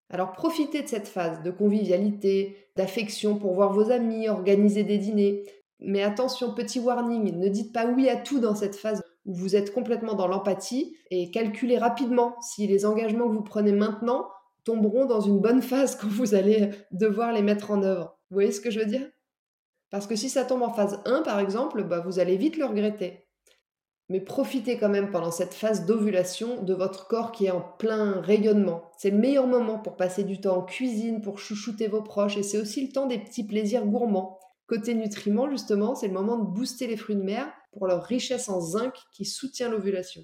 Alors 0.10 0.32
profitez 0.32 0.82
de 0.82 0.88
cette 0.88 1.08
phase 1.08 1.44
de 1.44 1.52
convivialité, 1.52 2.58
d'affection 2.76 3.38
pour 3.38 3.54
voir 3.54 3.72
vos 3.72 3.92
amis, 3.92 4.30
organiser 4.30 4.84
des 4.84 4.98
dîners, 4.98 5.44
mais 5.82 6.04
attention, 6.04 6.54
petit 6.54 6.80
warning, 6.80 7.38
ne 7.38 7.48
dites 7.50 7.74
pas 7.74 7.88
oui 7.88 8.08
à 8.08 8.16
tout 8.16 8.40
dans 8.40 8.56
cette 8.56 8.76
phase 8.76 9.04
où 9.26 9.34
vous 9.34 9.56
êtes 9.56 9.74
complètement 9.74 10.14
dans 10.14 10.28
l'empathie 10.28 10.96
et 11.10 11.32
calculez 11.32 11.78
rapidement 11.78 12.36
si 12.42 12.68
les 12.68 12.86
engagements 12.86 13.28
que 13.28 13.34
vous 13.34 13.44
prenez 13.44 13.72
maintenant 13.72 14.28
tomberont 14.64 15.06
dans 15.06 15.22
une 15.22 15.40
bonne 15.40 15.62
phase 15.62 15.96
quand 16.00 16.08
vous 16.08 16.36
allez 16.36 16.70
devoir 16.92 17.34
les 17.34 17.42
mettre 17.42 17.72
en 17.72 17.84
œuvre. 17.84 18.20
Vous 18.30 18.36
voyez 18.36 18.52
ce 18.52 18.62
que 18.62 18.72
je 18.72 18.80
veux 18.80 18.86
dire? 18.86 19.08
Parce 19.90 20.08
que 20.08 20.16
si 20.16 20.30
ça 20.30 20.46
tombe 20.46 20.62
en 20.62 20.72
phase 20.72 21.02
1, 21.06 21.22
par 21.24 21.40
exemple, 21.40 21.84
bah, 21.84 22.00
vous 22.00 22.20
allez 22.20 22.38
vite 22.38 22.58
le 22.58 22.66
regretter. 22.66 23.28
Mais 24.08 24.22
profitez 24.22 24.78
quand 24.78 24.90
même 24.90 25.10
pendant 25.10 25.32
cette 25.32 25.54
phase 25.54 25.86
d'ovulation 25.86 26.64
de 26.64 26.74
votre 26.74 27.08
corps 27.08 27.32
qui 27.32 27.46
est 27.46 27.52
en 27.52 27.62
plein 27.62 28.22
rayonnement. 28.22 28.84
C'est 28.98 29.10
le 29.10 29.18
meilleur 29.18 29.48
moment 29.48 29.80
pour 29.80 29.96
passer 29.96 30.24
du 30.24 30.40
temps 30.40 30.58
en 30.58 30.64
cuisine, 30.64 31.22
pour 31.22 31.40
chouchouter 31.40 31.88
vos 31.88 32.02
proches, 32.02 32.38
et 32.38 32.44
c'est 32.44 32.58
aussi 32.58 32.86
le 32.86 32.92
temps 32.92 33.08
des 33.08 33.20
petits 33.20 33.46
plaisirs 33.46 33.86
gourmands. 33.86 34.41
Côté 34.72 34.94
nutriments, 34.94 35.50
justement, 35.50 35.96
c'est 35.96 36.08
le 36.08 36.14
moment 36.14 36.38
de 36.38 36.46
booster 36.46 36.88
les 36.88 36.96
fruits 36.96 37.18
de 37.18 37.22
mer 37.22 37.52
pour 37.74 37.88
leur 37.88 38.04
richesse 38.04 38.48
en 38.48 38.62
zinc 38.62 38.94
qui 39.12 39.26
soutient 39.26 39.68
l'ovulation. 39.68 40.22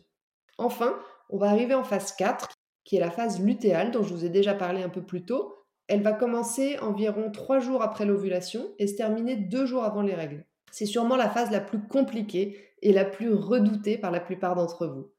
Enfin, 0.57 0.97
on 1.29 1.37
va 1.37 1.49
arriver 1.49 1.73
en 1.73 1.83
phase 1.83 2.13
4, 2.13 2.47
qui 2.85 2.95
est 2.95 3.01
la 3.01 3.11
phase 3.11 3.41
lutéale 3.41 3.91
dont 3.91 4.03
je 4.03 4.13
vous 4.13 4.23
ai 4.23 4.29
déjà 4.29 4.53
parlé 4.53 4.83
un 4.83 4.87
peu 4.87 5.03
plus 5.03 5.25
tôt. 5.25 5.53
Elle 5.89 6.01
va 6.01 6.13
commencer 6.13 6.79
environ 6.79 7.29
3 7.29 7.59
jours 7.59 7.81
après 7.81 8.05
l'ovulation 8.05 8.73
et 8.79 8.87
se 8.87 8.95
terminer 8.95 9.35
2 9.35 9.65
jours 9.65 9.83
avant 9.83 10.01
les 10.01 10.15
règles. 10.15 10.45
C'est 10.71 10.85
sûrement 10.85 11.17
la 11.17 11.29
phase 11.29 11.51
la 11.51 11.59
plus 11.59 11.85
compliquée 11.85 12.57
et 12.81 12.93
la 12.93 13.03
plus 13.03 13.33
redoutée 13.33 13.97
par 13.97 14.11
la 14.11 14.21
plupart 14.21 14.55
d'entre 14.55 14.87
vous. 14.87 15.11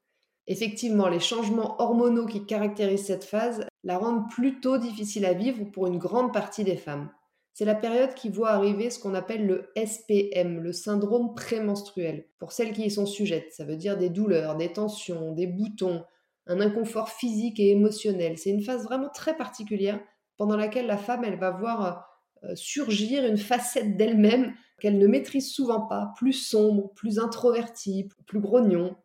Effectivement, 0.47 1.07
les 1.07 1.19
changements 1.19 1.79
hormonaux 1.79 2.25
qui 2.25 2.47
caractérisent 2.47 3.05
cette 3.05 3.25
phase 3.25 3.67
la 3.83 3.99
rendent 3.99 4.27
plutôt 4.31 4.79
difficile 4.79 5.27
à 5.27 5.33
vivre 5.33 5.65
pour 5.65 5.85
une 5.85 5.99
grande 5.99 6.33
partie 6.33 6.63
des 6.63 6.77
femmes. 6.77 7.11
C'est 7.59 7.65
la 7.65 7.75
période 7.75 8.13
qui 8.13 8.29
voit 8.29 8.51
arriver 8.51 8.89
ce 8.89 8.99
qu'on 8.99 9.13
appelle 9.13 9.45
le 9.45 9.69
SPM, 9.75 10.61
le 10.61 10.71
syndrome 10.71 11.35
prémenstruel. 11.35 12.25
Pour 12.37 12.53
celles 12.53 12.71
qui 12.71 12.85
y 12.85 12.89
sont 12.89 13.05
sujettes, 13.05 13.51
ça 13.51 13.65
veut 13.65 13.75
dire 13.75 13.97
des 13.97 14.09
douleurs, 14.09 14.55
des 14.55 14.71
tensions, 14.71 15.33
des 15.33 15.45
boutons, 15.45 16.05
un 16.47 16.61
inconfort 16.61 17.09
physique 17.09 17.59
et 17.59 17.71
émotionnel. 17.71 18.37
C'est 18.37 18.51
une 18.51 18.63
phase 18.63 18.85
vraiment 18.85 19.09
très 19.09 19.35
particulière 19.35 19.99
pendant 20.37 20.55
laquelle 20.55 20.87
la 20.87 20.95
femme, 20.95 21.25
elle 21.25 21.37
va 21.37 21.51
voir 21.51 22.07
euh, 22.45 22.55
surgir 22.55 23.25
une 23.25 23.37
facette 23.37 23.97
d'elle-même 23.97 24.53
qu'elle 24.79 24.97
ne 24.97 25.07
maîtrise 25.07 25.51
souvent 25.51 25.81
pas, 25.81 26.13
plus 26.15 26.31
sombre, 26.31 26.93
plus 26.93 27.19
introvertie, 27.19 28.07
plus 28.25 28.39
grognon. 28.39 28.95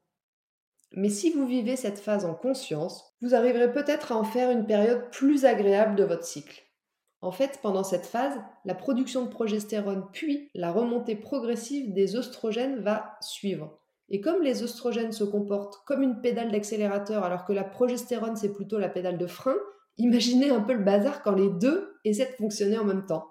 Mais 0.92 1.08
si 1.08 1.32
vous 1.32 1.49
vivez 1.49 1.75
cette 1.75 1.99
phase 1.99 2.25
en 2.25 2.34
conscience, 2.34 3.16
vous 3.20 3.34
arriverez 3.34 3.73
peut-être 3.73 4.12
à 4.12 4.16
en 4.16 4.23
faire 4.23 4.52
une 4.52 4.66
période 4.66 5.11
plus 5.11 5.44
agréable 5.44 5.96
de 5.96 6.04
votre 6.04 6.25
cycle. 6.25 6.64
En 7.24 7.30
fait, 7.30 7.58
pendant 7.62 7.84
cette 7.84 8.04
phase, 8.04 8.38
la 8.66 8.74
production 8.74 9.24
de 9.24 9.30
progestérone 9.30 10.04
puis 10.12 10.50
la 10.54 10.70
remontée 10.70 11.16
progressive 11.16 11.94
des 11.94 12.16
oestrogènes 12.16 12.80
va 12.80 13.16
suivre. 13.22 13.78
Et 14.10 14.20
comme 14.20 14.42
les 14.42 14.62
oestrogènes 14.62 15.12
se 15.12 15.24
comportent 15.24 15.82
comme 15.86 16.02
une 16.02 16.20
pédale 16.20 16.52
d'accélérateur 16.52 17.24
alors 17.24 17.46
que 17.46 17.54
la 17.54 17.64
progestérone 17.64 18.36
c'est 18.36 18.52
plutôt 18.52 18.78
la 18.78 18.90
pédale 18.90 19.16
de 19.16 19.26
frein, 19.26 19.56
imaginez 19.96 20.50
un 20.50 20.60
peu 20.60 20.74
le 20.74 20.84
bazar 20.84 21.22
quand 21.22 21.34
les 21.34 21.48
deux 21.48 21.94
essaient 22.04 22.30
de 22.30 22.36
fonctionner 22.36 22.76
en 22.76 22.84
même 22.84 23.06
temps. 23.06 23.24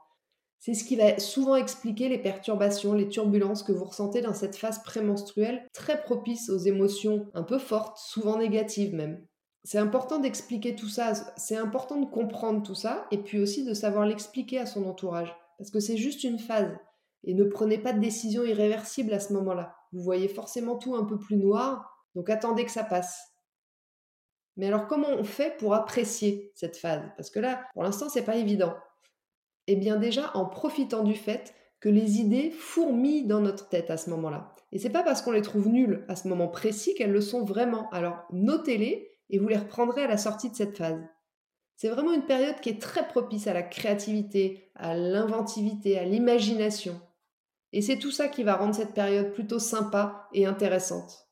C'est 0.58 0.74
ce 0.74 0.86
qui 0.86 0.96
va 0.96 1.20
souvent 1.20 1.56
expliquer 1.56 2.10
les 2.10 2.18
perturbations, 2.18 2.94
les 2.94 3.10
turbulences 3.10 3.62
que 3.62 3.74
vous 3.74 3.86
ressentez 3.86 4.22
dans 4.22 4.34
cette 4.34 4.56
phase 4.56 4.82
prémenstruelle 4.82 5.68
très 5.72 6.02
propice 6.02 6.50
aux 6.50 6.58
émotions 6.58 7.28
un 7.36 7.44
peu 7.44 7.60
fortes, 7.60 8.00
souvent 8.00 8.40
négatives 8.40 8.96
même. 8.96 9.24
C'est 9.64 9.78
important 9.78 10.20
d'expliquer 10.20 10.76
tout 10.76 10.90
ça, 10.90 11.14
c'est 11.38 11.56
important 11.56 11.98
de 11.98 12.06
comprendre 12.06 12.64
tout 12.64 12.76
ça 12.76 13.08
et 13.12 13.18
puis 13.18 13.40
aussi 13.40 13.64
de 13.64 13.74
savoir 13.74 14.06
l'expliquer 14.06 14.60
à 14.60 14.66
son 14.66 14.86
entourage 14.86 15.34
parce 15.58 15.72
que 15.72 15.80
c'est 15.80 15.98
juste 15.98 16.24
une 16.24 16.40
phase 16.40 16.78
et 17.24 17.34
ne 17.34 17.46
prenez 17.46 17.78
pas 17.78 17.94
de 17.94 18.02
décision 18.02 18.44
irréversible 18.44 19.14
à 19.14 19.20
ce 19.20 19.32
moment-là. 19.34 19.76
Vous 19.94 20.02
voyez 20.02 20.28
forcément 20.28 20.78
tout 20.78 20.96
un 20.96 21.06
peu 21.06 21.18
plus 21.18 21.38
noir, 21.38 22.06
donc 22.16 22.30
attendez 22.30 22.66
que 22.66 22.72
ça 22.72 22.84
passe. 22.84 23.34
Mais 24.58 24.68
alors 24.68 24.88
comment 24.88 25.08
on 25.10 25.24
fait 25.24 25.56
pour 25.58 25.74
apprécier 25.74 26.52
cette 26.56 26.76
phase? 26.76 27.02
Parce 27.16 27.30
que 27.30 27.40
là, 27.40 27.66
pour 27.74 27.84
l'instant, 27.84 28.10
c'est 28.10 28.26
pas 28.26 28.36
évident. 28.36 28.74
Eh 29.68 29.78
bien 29.78 29.96
déjà 29.96 30.32
en 30.36 30.46
profitant 30.46 31.04
du 31.04 31.16
fait 31.16 31.56
que 31.80 31.90
les 31.90 32.20
idées 32.20 32.52
fourmillent 32.52 33.26
dans 33.26 33.40
notre 33.40 33.70
tête 33.70 33.90
à 33.90 33.98
ce 33.98 34.10
moment-là. 34.10 34.54
Et 34.74 34.80
c'est 34.80 34.90
pas 34.90 35.04
parce 35.04 35.22
qu'on 35.22 35.32
les 35.32 35.42
trouve 35.42 35.70
nulles 35.70 36.06
à 36.10 36.18
ce 36.18 36.28
moment 36.28 36.50
précis 36.50 36.94
qu'elles 36.96 37.12
le 37.12 37.22
sont 37.22 37.46
vraiment. 37.46 37.90
Alors 37.92 38.26
notez-les 38.32 39.13
et 39.34 39.40
vous 39.40 39.48
les 39.48 39.58
reprendrez 39.58 40.04
à 40.04 40.08
la 40.08 40.18
sortie 40.18 40.52
de 40.52 40.56
cette 40.56 40.78
phase. 40.78 41.02
C'est 41.76 41.90
vraiment 41.90 42.14
une 42.14 42.28
période 42.28 42.60
qui 42.62 42.70
est 42.70 42.80
très 42.80 43.08
propice 43.08 43.48
à 43.48 43.54
la 43.54 43.64
créativité, 43.64 44.70
à 44.76 44.96
l'inventivité, 44.96 45.98
à 45.98 46.04
l'imagination. 46.04 47.02
Et 47.72 47.82
c'est 47.82 47.98
tout 47.98 48.12
ça 48.12 48.28
qui 48.28 48.44
va 48.44 48.56
rendre 48.56 48.76
cette 48.76 48.94
période 48.94 49.34
plutôt 49.34 49.58
sympa 49.58 50.30
et 50.34 50.46
intéressante. 50.46 51.28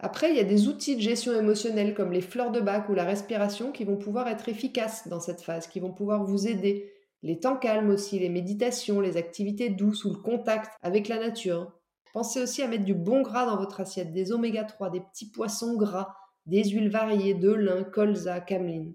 Après, 0.00 0.30
il 0.30 0.36
y 0.36 0.40
a 0.40 0.44
des 0.44 0.68
outils 0.68 0.94
de 0.94 1.00
gestion 1.00 1.32
émotionnelle 1.32 1.94
comme 1.94 2.12
les 2.12 2.20
fleurs 2.20 2.50
de 2.50 2.60
bac 2.60 2.90
ou 2.90 2.94
la 2.94 3.04
respiration 3.04 3.72
qui 3.72 3.84
vont 3.84 3.96
pouvoir 3.96 4.28
être 4.28 4.50
efficaces 4.50 5.08
dans 5.08 5.20
cette 5.20 5.40
phase, 5.40 5.68
qui 5.68 5.80
vont 5.80 5.94
pouvoir 5.94 6.24
vous 6.24 6.46
aider. 6.46 6.92
Les 7.22 7.40
temps 7.40 7.56
calmes 7.56 7.88
aussi, 7.88 8.18
les 8.18 8.28
méditations, 8.28 9.00
les 9.00 9.16
activités 9.16 9.70
douces 9.70 10.04
ou 10.04 10.10
le 10.10 10.20
contact 10.20 10.72
avec 10.82 11.08
la 11.08 11.18
nature. 11.18 11.72
Pensez 12.12 12.42
aussi 12.42 12.62
à 12.62 12.68
mettre 12.68 12.84
du 12.84 12.94
bon 12.94 13.22
gras 13.22 13.46
dans 13.46 13.56
votre 13.56 13.80
assiette, 13.80 14.12
des 14.12 14.32
oméga 14.32 14.64
3, 14.64 14.90
des 14.90 15.00
petits 15.00 15.30
poissons 15.30 15.76
gras, 15.78 16.14
des 16.46 16.64
huiles 16.64 16.90
variées 16.90 17.34
de 17.34 17.52
lin, 17.52 17.84
colza, 17.84 18.40
cameline. 18.40 18.94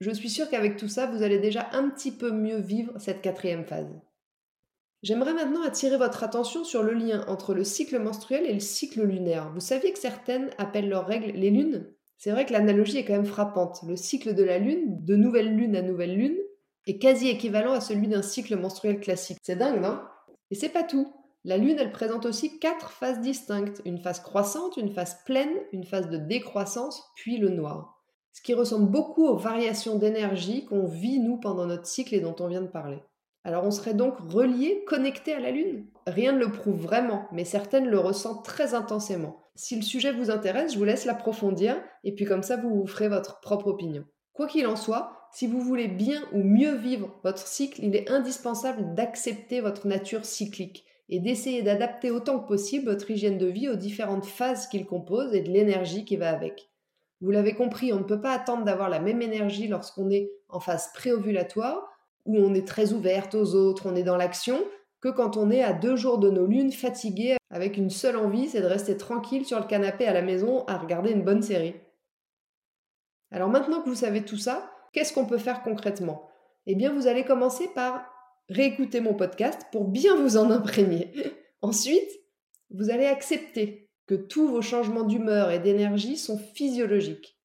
Je 0.00 0.10
suis 0.10 0.30
sûre 0.30 0.48
qu'avec 0.48 0.76
tout 0.76 0.88
ça, 0.88 1.06
vous 1.06 1.22
allez 1.22 1.38
déjà 1.38 1.68
un 1.72 1.90
petit 1.90 2.10
peu 2.10 2.30
mieux 2.30 2.58
vivre 2.58 2.92
cette 2.98 3.20
quatrième 3.20 3.66
phase. 3.66 4.00
J'aimerais 5.02 5.34
maintenant 5.34 5.62
attirer 5.62 5.96
votre 5.96 6.24
attention 6.24 6.64
sur 6.64 6.82
le 6.82 6.92
lien 6.92 7.24
entre 7.26 7.54
le 7.54 7.64
cycle 7.64 7.98
menstruel 7.98 8.44
et 8.46 8.52
le 8.52 8.60
cycle 8.60 9.02
lunaire. 9.02 9.50
Vous 9.52 9.60
saviez 9.60 9.92
que 9.92 9.98
certaines 9.98 10.50
appellent 10.58 10.88
leurs 10.88 11.06
règles 11.06 11.32
les 11.32 11.50
lunes? 11.50 11.86
C'est 12.18 12.30
vrai 12.30 12.44
que 12.44 12.52
l'analogie 12.52 12.98
est 12.98 13.04
quand 13.04 13.14
même 13.14 13.24
frappante. 13.24 13.80
Le 13.86 13.96
cycle 13.96 14.34
de 14.34 14.42
la 14.42 14.58
lune, 14.58 15.02
de 15.04 15.16
nouvelle 15.16 15.56
lune 15.56 15.74
à 15.74 15.80
nouvelle 15.80 16.16
lune, 16.16 16.36
est 16.86 16.98
quasi 16.98 17.28
équivalent 17.28 17.72
à 17.72 17.80
celui 17.80 18.08
d'un 18.08 18.20
cycle 18.20 18.56
menstruel 18.56 19.00
classique. 19.00 19.38
C'est 19.42 19.56
dingue, 19.56 19.80
non? 19.80 20.00
Et 20.50 20.54
c'est 20.54 20.68
pas 20.68 20.82
tout. 20.82 21.10
La 21.44 21.56
Lune, 21.56 21.78
elle 21.78 21.92
présente 21.92 22.26
aussi 22.26 22.58
quatre 22.58 22.90
phases 22.90 23.20
distinctes, 23.20 23.80
une 23.86 23.98
phase 23.98 24.20
croissante, 24.20 24.76
une 24.76 24.92
phase 24.92 25.16
pleine, 25.24 25.56
une 25.72 25.84
phase 25.84 26.10
de 26.10 26.18
décroissance, 26.18 27.02
puis 27.16 27.38
le 27.38 27.48
noir. 27.48 27.98
Ce 28.32 28.42
qui 28.42 28.52
ressemble 28.52 28.90
beaucoup 28.90 29.26
aux 29.26 29.38
variations 29.38 29.96
d'énergie 29.96 30.66
qu'on 30.66 30.84
vit 30.84 31.18
nous 31.18 31.38
pendant 31.38 31.64
notre 31.64 31.86
cycle 31.86 32.14
et 32.14 32.20
dont 32.20 32.36
on 32.40 32.48
vient 32.48 32.60
de 32.60 32.66
parler. 32.66 33.02
Alors 33.42 33.64
on 33.64 33.70
serait 33.70 33.94
donc 33.94 34.18
relié, 34.18 34.84
connecté 34.86 35.32
à 35.32 35.40
la 35.40 35.50
Lune? 35.50 35.86
Rien 36.06 36.32
ne 36.32 36.38
le 36.40 36.52
prouve 36.52 36.78
vraiment, 36.78 37.26
mais 37.32 37.46
certaines 37.46 37.88
le 37.88 37.98
ressentent 37.98 38.44
très 38.44 38.74
intensément. 38.74 39.40
Si 39.54 39.76
le 39.76 39.82
sujet 39.82 40.12
vous 40.12 40.30
intéresse, 40.30 40.74
je 40.74 40.78
vous 40.78 40.84
laisse 40.84 41.06
l'approfondir, 41.06 41.82
et 42.04 42.14
puis 42.14 42.26
comme 42.26 42.42
ça 42.42 42.58
vous 42.58 42.82
vous 42.82 42.86
ferez 42.86 43.08
votre 43.08 43.40
propre 43.40 43.68
opinion. 43.68 44.04
Quoi 44.34 44.46
qu'il 44.46 44.66
en 44.66 44.76
soit, 44.76 45.28
si 45.32 45.46
vous 45.46 45.62
voulez 45.62 45.88
bien 45.88 46.22
ou 46.34 46.42
mieux 46.42 46.74
vivre 46.74 47.18
votre 47.24 47.46
cycle, 47.46 47.82
il 47.82 47.96
est 47.96 48.10
indispensable 48.10 48.94
d'accepter 48.94 49.62
votre 49.62 49.86
nature 49.86 50.26
cyclique 50.26 50.84
et 51.10 51.18
d'essayer 51.18 51.62
d'adapter 51.62 52.10
autant 52.10 52.38
que 52.38 52.48
possible 52.48 52.90
votre 52.90 53.10
hygiène 53.10 53.36
de 53.36 53.46
vie 53.46 53.68
aux 53.68 53.76
différentes 53.76 54.24
phases 54.24 54.68
qu'il 54.68 54.86
compose 54.86 55.34
et 55.34 55.42
de 55.42 55.50
l'énergie 55.50 56.04
qui 56.04 56.16
va 56.16 56.30
avec. 56.30 56.70
Vous 57.20 57.32
l'avez 57.32 57.54
compris, 57.54 57.92
on 57.92 57.98
ne 57.98 58.04
peut 58.04 58.20
pas 58.20 58.32
attendre 58.32 58.64
d'avoir 58.64 58.88
la 58.88 59.00
même 59.00 59.20
énergie 59.20 59.68
lorsqu'on 59.68 60.08
est 60.08 60.30
en 60.48 60.60
phase 60.60 60.90
préovulatoire, 60.94 61.86
où 62.24 62.38
on 62.38 62.54
est 62.54 62.66
très 62.66 62.92
ouverte 62.92 63.34
aux 63.34 63.54
autres, 63.54 63.86
on 63.86 63.96
est 63.96 64.04
dans 64.04 64.16
l'action, 64.16 64.64
que 65.00 65.08
quand 65.08 65.36
on 65.36 65.50
est 65.50 65.62
à 65.62 65.72
deux 65.72 65.96
jours 65.96 66.18
de 66.18 66.30
nos 66.30 66.46
lunes, 66.46 66.72
fatigué, 66.72 67.36
avec 67.50 67.76
une 67.76 67.90
seule 67.90 68.16
envie, 68.16 68.48
c'est 68.48 68.60
de 68.60 68.66
rester 68.66 68.96
tranquille 68.96 69.44
sur 69.44 69.58
le 69.58 69.66
canapé 69.66 70.06
à 70.06 70.12
la 70.12 70.22
maison 70.22 70.64
à 70.66 70.78
regarder 70.78 71.10
une 71.10 71.24
bonne 71.24 71.42
série. 71.42 71.74
Alors 73.32 73.48
maintenant 73.48 73.82
que 73.82 73.88
vous 73.88 73.96
savez 73.96 74.24
tout 74.24 74.36
ça, 74.36 74.70
qu'est-ce 74.92 75.12
qu'on 75.12 75.26
peut 75.26 75.38
faire 75.38 75.62
concrètement? 75.62 76.28
Eh 76.66 76.74
bien, 76.74 76.92
vous 76.92 77.06
allez 77.06 77.24
commencer 77.24 77.68
par 77.74 78.04
réécouter 78.50 79.00
mon 79.00 79.14
podcast 79.14 79.62
pour 79.72 79.86
bien 79.86 80.16
vous 80.16 80.36
en 80.36 80.50
imprégner. 80.50 81.12
Ensuite, 81.62 82.10
vous 82.70 82.90
allez 82.90 83.06
accepter 83.06 83.88
que 84.06 84.14
tous 84.14 84.48
vos 84.48 84.60
changements 84.60 85.04
d'humeur 85.04 85.50
et 85.50 85.60
d'énergie 85.60 86.16
sont 86.16 86.38
physiologiques. 86.38 87.38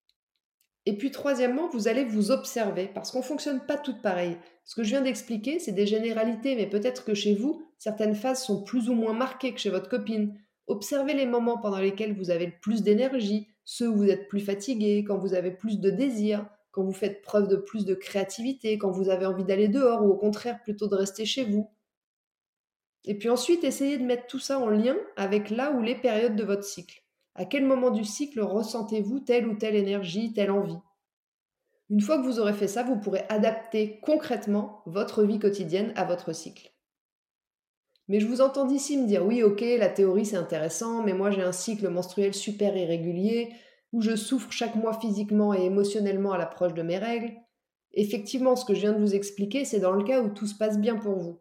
Et 0.87 0.97
puis 0.97 1.11
troisièmement, 1.11 1.69
vous 1.69 1.87
allez 1.87 2.03
vous 2.03 2.31
observer, 2.31 2.89
parce 2.93 3.11
qu'on 3.11 3.19
ne 3.19 3.23
fonctionne 3.23 3.65
pas 3.65 3.77
toutes 3.77 4.01
pareilles. 4.01 4.37
Ce 4.65 4.75
que 4.75 4.83
je 4.83 4.89
viens 4.89 5.01
d'expliquer, 5.01 5.59
c'est 5.59 5.71
des 5.71 5.87
généralités, 5.87 6.55
mais 6.55 6.67
peut-être 6.67 7.05
que 7.05 7.13
chez 7.13 7.35
vous, 7.35 7.63
certaines 7.77 8.15
phases 8.15 8.43
sont 8.43 8.63
plus 8.63 8.89
ou 8.89 8.93
moins 8.93 9.13
marquées 9.13 9.53
que 9.53 9.59
chez 9.59 9.69
votre 9.69 9.89
copine. 9.89 10.37
Observez 10.67 11.13
les 11.13 11.25
moments 11.25 11.59
pendant 11.59 11.79
lesquels 11.79 12.15
vous 12.15 12.31
avez 12.31 12.47
le 12.47 12.59
plus 12.61 12.81
d'énergie, 12.81 13.47
ceux 13.63 13.89
où 13.89 13.95
vous 13.95 14.09
êtes 14.09 14.27
plus 14.27 14.39
fatigué, 14.39 15.03
quand 15.07 15.17
vous 15.17 15.33
avez 15.33 15.51
plus 15.51 15.79
de 15.79 15.89
désir, 15.89 16.47
quand 16.75 16.83
vous 16.83 16.91
faites 16.91 17.21
preuve 17.21 17.47
de 17.47 17.55
plus 17.55 17.85
de 17.85 17.95
créativité, 17.95 18.77
quand 18.77 18.91
vous 18.91 19.07
avez 19.07 19.25
envie 19.25 19.45
d'aller 19.45 19.69
dehors 19.69 20.03
ou 20.03 20.09
au 20.09 20.17
contraire 20.17 20.61
plutôt 20.61 20.89
de 20.89 20.95
rester 20.95 21.25
chez 21.25 21.45
vous. 21.45 21.71
Et 23.05 23.17
puis 23.17 23.29
ensuite, 23.29 23.63
essayez 23.63 23.97
de 23.97 24.03
mettre 24.03 24.27
tout 24.27 24.39
ça 24.39 24.59
en 24.59 24.67
lien 24.67 24.97
avec 25.15 25.51
là 25.51 25.71
ou 25.71 25.81
les 25.81 25.95
périodes 25.95 26.35
de 26.35 26.43
votre 26.43 26.65
cycle. 26.65 27.01
À 27.33 27.45
quel 27.45 27.65
moment 27.65 27.91
du 27.91 28.03
cycle 28.03 28.41
ressentez-vous 28.41 29.21
telle 29.21 29.47
ou 29.47 29.55
telle 29.55 29.75
énergie, 29.75 30.33
telle 30.33 30.51
envie? 30.51 30.77
Une 31.89 32.01
fois 32.01 32.17
que 32.17 32.25
vous 32.25 32.39
aurez 32.39 32.53
fait 32.53 32.67
ça, 32.67 32.83
vous 32.83 32.99
pourrez 32.99 33.23
adapter 33.29 34.01
concrètement 34.01 34.81
votre 34.85 35.23
vie 35.23 35.39
quotidienne 35.39 35.93
à 35.95 36.03
votre 36.03 36.33
cycle. 36.33 36.73
Mais 38.09 38.19
je 38.19 38.27
vous 38.27 38.41
entends 38.41 38.67
ici 38.67 38.97
me 38.97 39.07
dire 39.07 39.25
oui, 39.25 39.43
ok, 39.43 39.61
la 39.61 39.87
théorie 39.87 40.25
c'est 40.25 40.35
intéressant, 40.35 41.03
mais 41.03 41.13
moi 41.13 41.31
j'ai 41.31 41.41
un 41.41 41.53
cycle 41.53 41.87
menstruel 41.87 42.33
super 42.33 42.75
irrégulier, 42.75 43.53
où 43.95 44.01
je 44.01 44.17
souffre 44.17 44.51
chaque 44.51 44.75
mois 44.75 44.99
physiquement 44.99 45.53
et 45.53 45.63
émotionnellement 45.63 46.33
à 46.33 46.37
l'approche 46.37 46.73
de 46.73 46.81
mes 46.81 46.97
règles. 46.97 47.31
Effectivement, 47.93 48.57
ce 48.57 48.65
que 48.65 48.73
je 48.73 48.81
viens 48.81 48.91
de 48.91 48.99
vous 48.99 49.15
expliquer, 49.15 49.63
c'est 49.63 49.79
dans 49.79 49.93
le 49.93 50.03
cas 50.03 50.21
où 50.21 50.29
tout 50.29 50.47
se 50.47 50.57
passe 50.57 50.77
bien 50.77 50.97
pour 50.97 51.17
vous. 51.17 51.39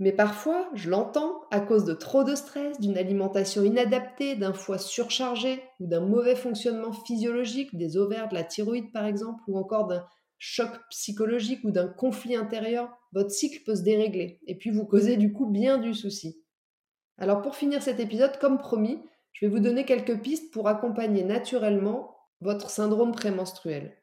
Mais 0.00 0.10
parfois, 0.10 0.68
je 0.74 0.90
l'entends, 0.90 1.42
à 1.52 1.60
cause 1.60 1.84
de 1.84 1.92
trop 1.92 2.24
de 2.24 2.34
stress, 2.34 2.80
d'une 2.80 2.98
alimentation 2.98 3.62
inadaptée, 3.62 4.34
d'un 4.34 4.52
foie 4.52 4.78
surchargé 4.78 5.62
ou 5.78 5.86
d'un 5.86 6.00
mauvais 6.00 6.34
fonctionnement 6.34 6.92
physiologique, 6.92 7.76
des 7.76 7.96
ovaires, 7.96 8.28
de 8.28 8.34
la 8.34 8.42
thyroïde 8.42 8.90
par 8.90 9.06
exemple, 9.06 9.40
ou 9.46 9.56
encore 9.56 9.86
d'un 9.86 10.04
choc 10.38 10.70
psychologique 10.90 11.62
ou 11.62 11.70
d'un 11.70 11.86
conflit 11.86 12.34
intérieur, 12.34 12.90
votre 13.12 13.30
cycle 13.30 13.62
peut 13.64 13.76
se 13.76 13.82
dérégler 13.82 14.40
et 14.48 14.58
puis 14.58 14.70
vous 14.70 14.86
causer 14.86 15.16
du 15.16 15.32
coup 15.32 15.46
bien 15.46 15.78
du 15.78 15.94
souci. 15.94 16.42
Alors 17.16 17.42
pour 17.42 17.54
finir 17.54 17.80
cet 17.80 18.00
épisode, 18.00 18.36
comme 18.40 18.58
promis, 18.58 18.98
je 19.32 19.46
vais 19.46 19.52
vous 19.52 19.60
donner 19.60 19.84
quelques 19.84 20.20
pistes 20.20 20.52
pour 20.52 20.68
accompagner 20.68 21.24
naturellement 21.24 22.16
votre 22.40 22.70
syndrome 22.70 23.12
prémenstruel. 23.12 23.96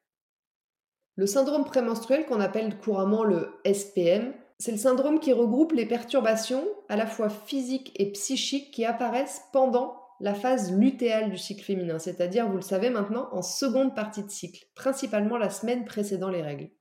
Le 1.15 1.27
syndrome 1.27 1.65
prémenstruel, 1.65 2.25
qu'on 2.25 2.39
appelle 2.39 2.77
couramment 2.79 3.23
le 3.23 3.59
SPM, 3.65 4.33
c'est 4.57 4.71
le 4.71 4.77
syndrome 4.77 5.19
qui 5.19 5.33
regroupe 5.33 5.73
les 5.73 5.85
perturbations 5.85 6.65
à 6.87 6.95
la 6.95 7.07
fois 7.07 7.29
physiques 7.29 7.91
et 7.95 8.11
psychiques 8.11 8.71
qui 8.71 8.85
apparaissent 8.85 9.41
pendant 9.53 9.99
la 10.19 10.33
phase 10.33 10.73
lutéale 10.73 11.29
du 11.29 11.37
cycle 11.37 11.63
féminin, 11.63 11.97
c'est-à-dire, 11.97 12.49
vous 12.49 12.57
le 12.57 12.61
savez 12.61 12.89
maintenant, 12.89 13.29
en 13.31 13.41
seconde 13.41 13.95
partie 13.95 14.23
de 14.23 14.29
cycle, 14.29 14.65
principalement 14.75 15.37
la 15.37 15.49
semaine 15.49 15.85
précédant 15.85 16.29
les 16.29 16.41
règles. 16.41 16.71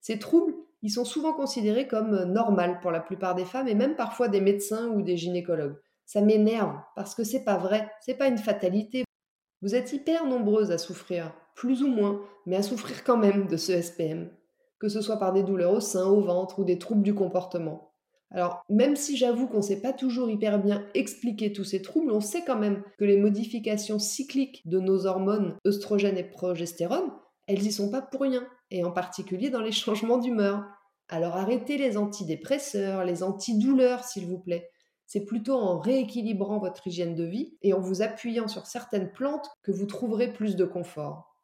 Ces 0.00 0.18
troubles, 0.18 0.54
ils 0.82 0.90
sont 0.90 1.06
souvent 1.06 1.32
considérés 1.32 1.88
comme 1.88 2.24
normaux 2.24 2.76
pour 2.82 2.90
la 2.90 3.00
plupart 3.00 3.34
des 3.34 3.46
femmes 3.46 3.68
et 3.68 3.74
même 3.74 3.96
parfois 3.96 4.28
des 4.28 4.42
médecins 4.42 4.88
ou 4.88 5.00
des 5.00 5.16
gynécologues. 5.16 5.78
Ça 6.06 6.20
m'énerve 6.20 6.76
parce 6.96 7.14
que 7.14 7.24
c'est 7.24 7.44
pas 7.44 7.56
vrai, 7.56 7.90
c'est 8.00 8.18
pas 8.18 8.28
une 8.28 8.38
fatalité. 8.38 9.04
Vous 9.62 9.74
êtes 9.74 9.92
hyper 9.92 10.26
nombreuses 10.26 10.70
à 10.70 10.78
souffrir, 10.78 11.34
plus 11.54 11.82
ou 11.82 11.88
moins, 11.88 12.20
mais 12.46 12.56
à 12.56 12.62
souffrir 12.62 13.04
quand 13.04 13.16
même 13.16 13.46
de 13.46 13.56
ce 13.56 13.80
SPM, 13.80 14.30
que 14.78 14.88
ce 14.88 15.00
soit 15.00 15.18
par 15.18 15.32
des 15.32 15.42
douleurs 15.42 15.72
au 15.72 15.80
sein, 15.80 16.06
au 16.06 16.20
ventre 16.20 16.58
ou 16.58 16.64
des 16.64 16.78
troubles 16.78 17.02
du 17.02 17.14
comportement. 17.14 17.94
Alors, 18.30 18.64
même 18.68 18.96
si 18.96 19.16
j'avoue 19.16 19.46
qu'on 19.46 19.58
ne 19.58 19.62
sait 19.62 19.80
pas 19.80 19.92
toujours 19.92 20.28
hyper 20.28 20.60
bien 20.60 20.84
expliquer 20.94 21.52
tous 21.52 21.64
ces 21.64 21.82
troubles, 21.82 22.10
on 22.10 22.20
sait 22.20 22.42
quand 22.44 22.58
même 22.58 22.82
que 22.98 23.04
les 23.04 23.16
modifications 23.16 24.00
cycliques 24.00 24.62
de 24.68 24.80
nos 24.80 25.06
hormones 25.06 25.56
œstrogène 25.66 26.18
et 26.18 26.24
progestérone, 26.24 27.12
elles 27.46 27.64
y 27.64 27.70
sont 27.70 27.90
pas 27.90 28.02
pour 28.02 28.22
rien, 28.22 28.44
et 28.70 28.84
en 28.84 28.90
particulier 28.90 29.50
dans 29.50 29.60
les 29.60 29.72
changements 29.72 30.18
d'humeur. 30.18 30.64
Alors 31.08 31.36
arrêtez 31.36 31.78
les 31.78 31.96
antidépresseurs, 31.96 33.04
les 33.04 33.22
antidouleurs, 33.22 34.04
s'il 34.04 34.26
vous 34.26 34.40
plaît. 34.40 34.70
C'est 35.06 35.24
plutôt 35.24 35.54
en 35.54 35.78
rééquilibrant 35.78 36.58
votre 36.58 36.86
hygiène 36.86 37.14
de 37.14 37.24
vie 37.24 37.56
et 37.62 37.72
en 37.72 37.80
vous 37.80 38.02
appuyant 38.02 38.48
sur 38.48 38.66
certaines 38.66 39.12
plantes 39.12 39.50
que 39.62 39.72
vous 39.72 39.86
trouverez 39.86 40.32
plus 40.32 40.56
de 40.56 40.64
confort. 40.64 41.36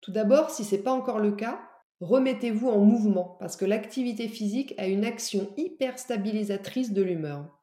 Tout 0.00 0.12
d'abord, 0.12 0.50
si 0.50 0.64
ce 0.64 0.74
n'est 0.76 0.82
pas 0.82 0.92
encore 0.92 1.18
le 1.18 1.32
cas, 1.32 1.60
remettez-vous 2.00 2.68
en 2.68 2.78
mouvement 2.78 3.36
parce 3.40 3.56
que 3.56 3.64
l'activité 3.64 4.28
physique 4.28 4.74
a 4.78 4.86
une 4.86 5.04
action 5.04 5.52
hyper 5.56 5.98
stabilisatrice 5.98 6.92
de 6.92 7.02
l'humeur. 7.02 7.56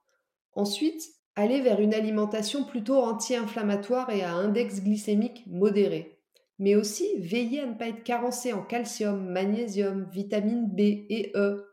Ensuite, 0.54 1.04
allez 1.36 1.62
vers 1.62 1.80
une 1.80 1.94
alimentation 1.94 2.64
plutôt 2.64 2.98
anti-inflammatoire 2.98 4.10
et 4.10 4.24
à 4.24 4.34
index 4.34 4.82
glycémique 4.82 5.44
modéré. 5.48 6.20
Mais 6.60 6.76
aussi, 6.76 7.20
veillez 7.20 7.62
à 7.62 7.66
ne 7.66 7.74
pas 7.74 7.88
être 7.88 8.04
carencé 8.04 8.54
en 8.54 8.62
calcium, 8.62 9.30
magnésium, 9.30 10.08
vitamine 10.12 10.68
B 10.68 10.80
et 10.80 11.32
E, 11.36 11.68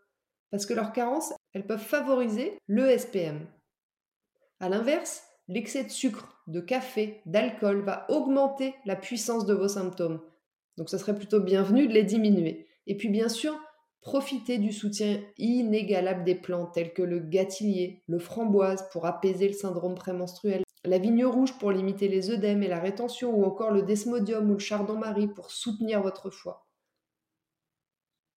parce 0.50 0.66
que 0.66 0.74
leurs 0.74 0.92
carences, 0.92 1.32
elles 1.52 1.66
peuvent 1.66 1.78
favoriser 1.80 2.58
le 2.66 2.96
SPM. 2.96 3.46
A 4.60 4.68
l'inverse, 4.68 5.22
l'excès 5.48 5.84
de 5.84 5.90
sucre, 5.90 6.42
de 6.46 6.60
café, 6.60 7.20
d'alcool 7.26 7.82
va 7.82 8.06
augmenter 8.08 8.74
la 8.84 8.96
puissance 8.96 9.46
de 9.46 9.54
vos 9.54 9.68
symptômes, 9.68 10.20
donc 10.76 10.88
ce 10.88 10.98
serait 10.98 11.16
plutôt 11.16 11.40
bienvenu 11.40 11.86
de 11.86 11.92
les 11.92 12.04
diminuer. 12.04 12.66
Et 12.86 12.96
puis 12.96 13.08
bien 13.08 13.28
sûr, 13.28 13.58
profitez 14.00 14.58
du 14.58 14.72
soutien 14.72 15.20
inégalable 15.38 16.24
des 16.24 16.34
plantes 16.34 16.72
telles 16.74 16.92
que 16.92 17.02
le 17.02 17.18
gâtillier, 17.18 18.02
le 18.06 18.18
framboise 18.18 18.88
pour 18.90 19.06
apaiser 19.06 19.46
le 19.46 19.54
syndrome 19.54 19.94
prémenstruel, 19.94 20.62
la 20.84 20.98
vigne 20.98 21.26
rouge 21.26 21.58
pour 21.58 21.72
limiter 21.72 22.08
les 22.08 22.30
œdèmes 22.30 22.62
et 22.62 22.68
la 22.68 22.80
rétention, 22.80 23.34
ou 23.34 23.44
encore 23.44 23.70
le 23.70 23.82
desmodium 23.82 24.50
ou 24.50 24.54
le 24.54 24.58
chardon-marie 24.58 25.28
pour 25.28 25.50
soutenir 25.50 26.02
votre 26.02 26.30
foie. 26.30 26.69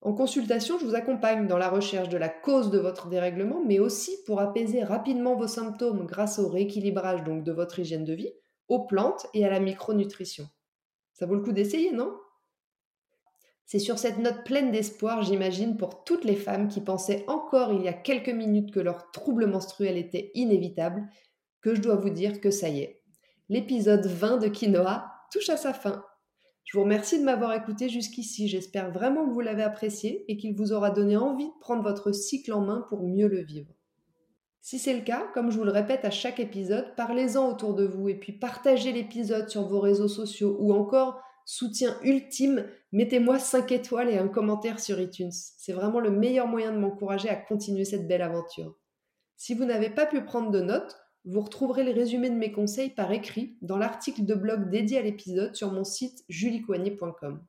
En 0.03 0.11
consultation, 0.11 0.77
je 0.77 0.85
vous 0.85 0.95
accompagne 0.95 1.47
dans 1.47 1.57
la 1.57 1.69
recherche 1.69 2.09
de 2.09 2.17
la 2.17 2.27
cause 2.27 2.71
de 2.71 2.77
votre 2.77 3.07
dérèglement, 3.07 3.63
mais 3.65 3.79
aussi 3.79 4.11
pour 4.25 4.41
apaiser 4.41 4.83
rapidement 4.83 5.35
vos 5.35 5.47
symptômes 5.47 6.05
grâce 6.05 6.39
au 6.39 6.49
rééquilibrage 6.49 7.23
de 7.23 7.51
votre 7.53 7.79
hygiène 7.79 8.03
de 8.03 8.11
vie, 8.11 8.33
aux 8.67 8.85
plantes 8.85 9.27
et 9.33 9.45
à 9.45 9.49
la 9.49 9.61
micronutrition. 9.61 10.49
Ça 11.13 11.25
vaut 11.25 11.35
le 11.35 11.41
coup 11.41 11.53
d'essayer, 11.53 11.93
non? 11.93 12.13
C'est 13.65 13.79
sur 13.79 13.97
cette 13.97 14.17
note 14.17 14.43
pleine 14.43 14.71
d'espoir, 14.71 15.23
j'imagine, 15.23 15.77
pour 15.77 16.03
toutes 16.03 16.25
les 16.25 16.35
femmes 16.35 16.67
qui 16.67 16.81
pensaient 16.81 17.23
encore 17.27 17.71
il 17.71 17.81
y 17.81 17.87
a 17.87 17.93
quelques 17.93 18.27
minutes 18.27 18.73
que 18.73 18.81
leur 18.81 19.09
trouble 19.11 19.47
menstruel 19.47 19.97
était 19.97 20.31
inévitable, 20.33 21.07
que 21.61 21.75
je 21.75 21.81
dois 21.81 21.95
vous 21.95 22.09
dire 22.09 22.41
que 22.41 22.51
ça 22.51 22.67
y 22.67 22.81
est. 22.81 23.01
L'épisode 23.47 24.05
20 24.05 24.37
de 24.37 24.47
Quinoa 24.49 25.05
touche 25.31 25.47
à 25.47 25.55
sa 25.55 25.73
fin. 25.73 26.03
Je 26.63 26.77
vous 26.77 26.83
remercie 26.83 27.19
de 27.19 27.23
m'avoir 27.23 27.53
écouté 27.53 27.89
jusqu'ici. 27.89 28.47
J'espère 28.47 28.91
vraiment 28.91 29.25
que 29.27 29.33
vous 29.33 29.41
l'avez 29.41 29.63
apprécié 29.63 30.25
et 30.27 30.37
qu'il 30.37 30.55
vous 30.55 30.71
aura 30.71 30.89
donné 30.89 31.17
envie 31.17 31.47
de 31.47 31.59
prendre 31.59 31.83
votre 31.83 32.11
cycle 32.11 32.53
en 32.53 32.61
main 32.61 32.85
pour 32.89 33.07
mieux 33.07 33.27
le 33.27 33.43
vivre. 33.43 33.73
Si 34.61 34.79
c'est 34.79 34.93
le 34.93 35.03
cas, 35.03 35.27
comme 35.33 35.51
je 35.51 35.57
vous 35.57 35.65
le 35.65 35.71
répète 35.71 36.05
à 36.05 36.09
chaque 36.09 36.39
épisode, 36.39 36.95
parlez-en 36.95 37.49
autour 37.49 37.75
de 37.75 37.85
vous 37.85 38.07
et 38.07 38.15
puis 38.15 38.31
partagez 38.31 38.93
l'épisode 38.93 39.49
sur 39.49 39.67
vos 39.67 39.81
réseaux 39.81 40.07
sociaux 40.07 40.55
ou 40.59 40.73
encore 40.73 41.21
soutien 41.45 41.97
ultime, 42.01 42.65
mettez-moi 42.93 43.39
5 43.39 43.71
étoiles 43.73 44.09
et 44.09 44.17
un 44.17 44.29
commentaire 44.29 44.79
sur 44.79 45.01
iTunes. 45.01 45.33
C'est 45.33 45.73
vraiment 45.73 45.99
le 45.99 46.11
meilleur 46.11 46.47
moyen 46.47 46.71
de 46.71 46.77
m'encourager 46.77 47.27
à 47.27 47.35
continuer 47.35 47.83
cette 47.83 48.07
belle 48.07 48.21
aventure. 48.21 48.77
Si 49.35 49.53
vous 49.53 49.65
n'avez 49.65 49.89
pas 49.89 50.05
pu 50.05 50.23
prendre 50.23 50.51
de 50.51 50.61
notes, 50.61 50.95
vous 51.25 51.41
retrouverez 51.41 51.83
le 51.83 51.91
résumé 51.91 52.29
de 52.29 52.35
mes 52.35 52.51
conseils 52.51 52.89
par 52.89 53.11
écrit 53.11 53.57
dans 53.61 53.77
l'article 53.77 54.25
de 54.25 54.35
blog 54.35 54.69
dédié 54.69 54.97
à 54.97 55.01
l'épisode 55.01 55.55
sur 55.55 55.71
mon 55.71 55.83
site 55.83 56.23
juliecoignet.com. 56.27 57.43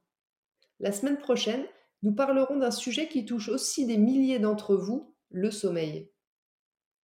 La 0.80 0.92
semaine 0.92 1.18
prochaine, 1.18 1.64
nous 2.02 2.14
parlerons 2.14 2.56
d'un 2.56 2.70
sujet 2.70 3.08
qui 3.08 3.24
touche 3.24 3.48
aussi 3.48 3.87
des 3.87 3.96
milliers 3.96 4.38
d'entre 4.38 4.76
vous, 4.76 5.14
le 5.30 5.50
sommeil. 5.50 6.10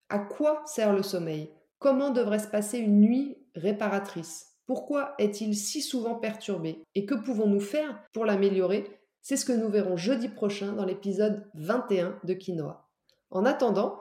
À 0.08 0.18
quoi 0.18 0.62
sert 0.66 0.92
le 0.92 1.02
sommeil? 1.02 1.50
Comment 1.78 2.10
devrait 2.10 2.38
se 2.38 2.48
passer 2.48 2.78
une 2.78 3.00
nuit 3.00 3.38
réparatrice? 3.54 4.46
Pourquoi 4.66 5.14
est-il 5.18 5.56
si 5.56 5.82
souvent 5.82 6.14
perturbé? 6.14 6.84
Et 6.94 7.06
que 7.06 7.14
pouvons-nous 7.14 7.60
faire 7.60 8.00
pour 8.12 8.24
l'améliorer? 8.24 9.00
C'est 9.22 9.36
ce 9.36 9.44
que 9.44 9.52
nous 9.52 9.68
verrons 9.68 9.96
jeudi 9.96 10.28
prochain 10.28 10.72
dans 10.72 10.84
l'épisode 10.84 11.48
21 11.54 12.18
de 12.22 12.34
Quinoa. 12.34 12.88
En 13.30 13.44
attendant, 13.44 14.00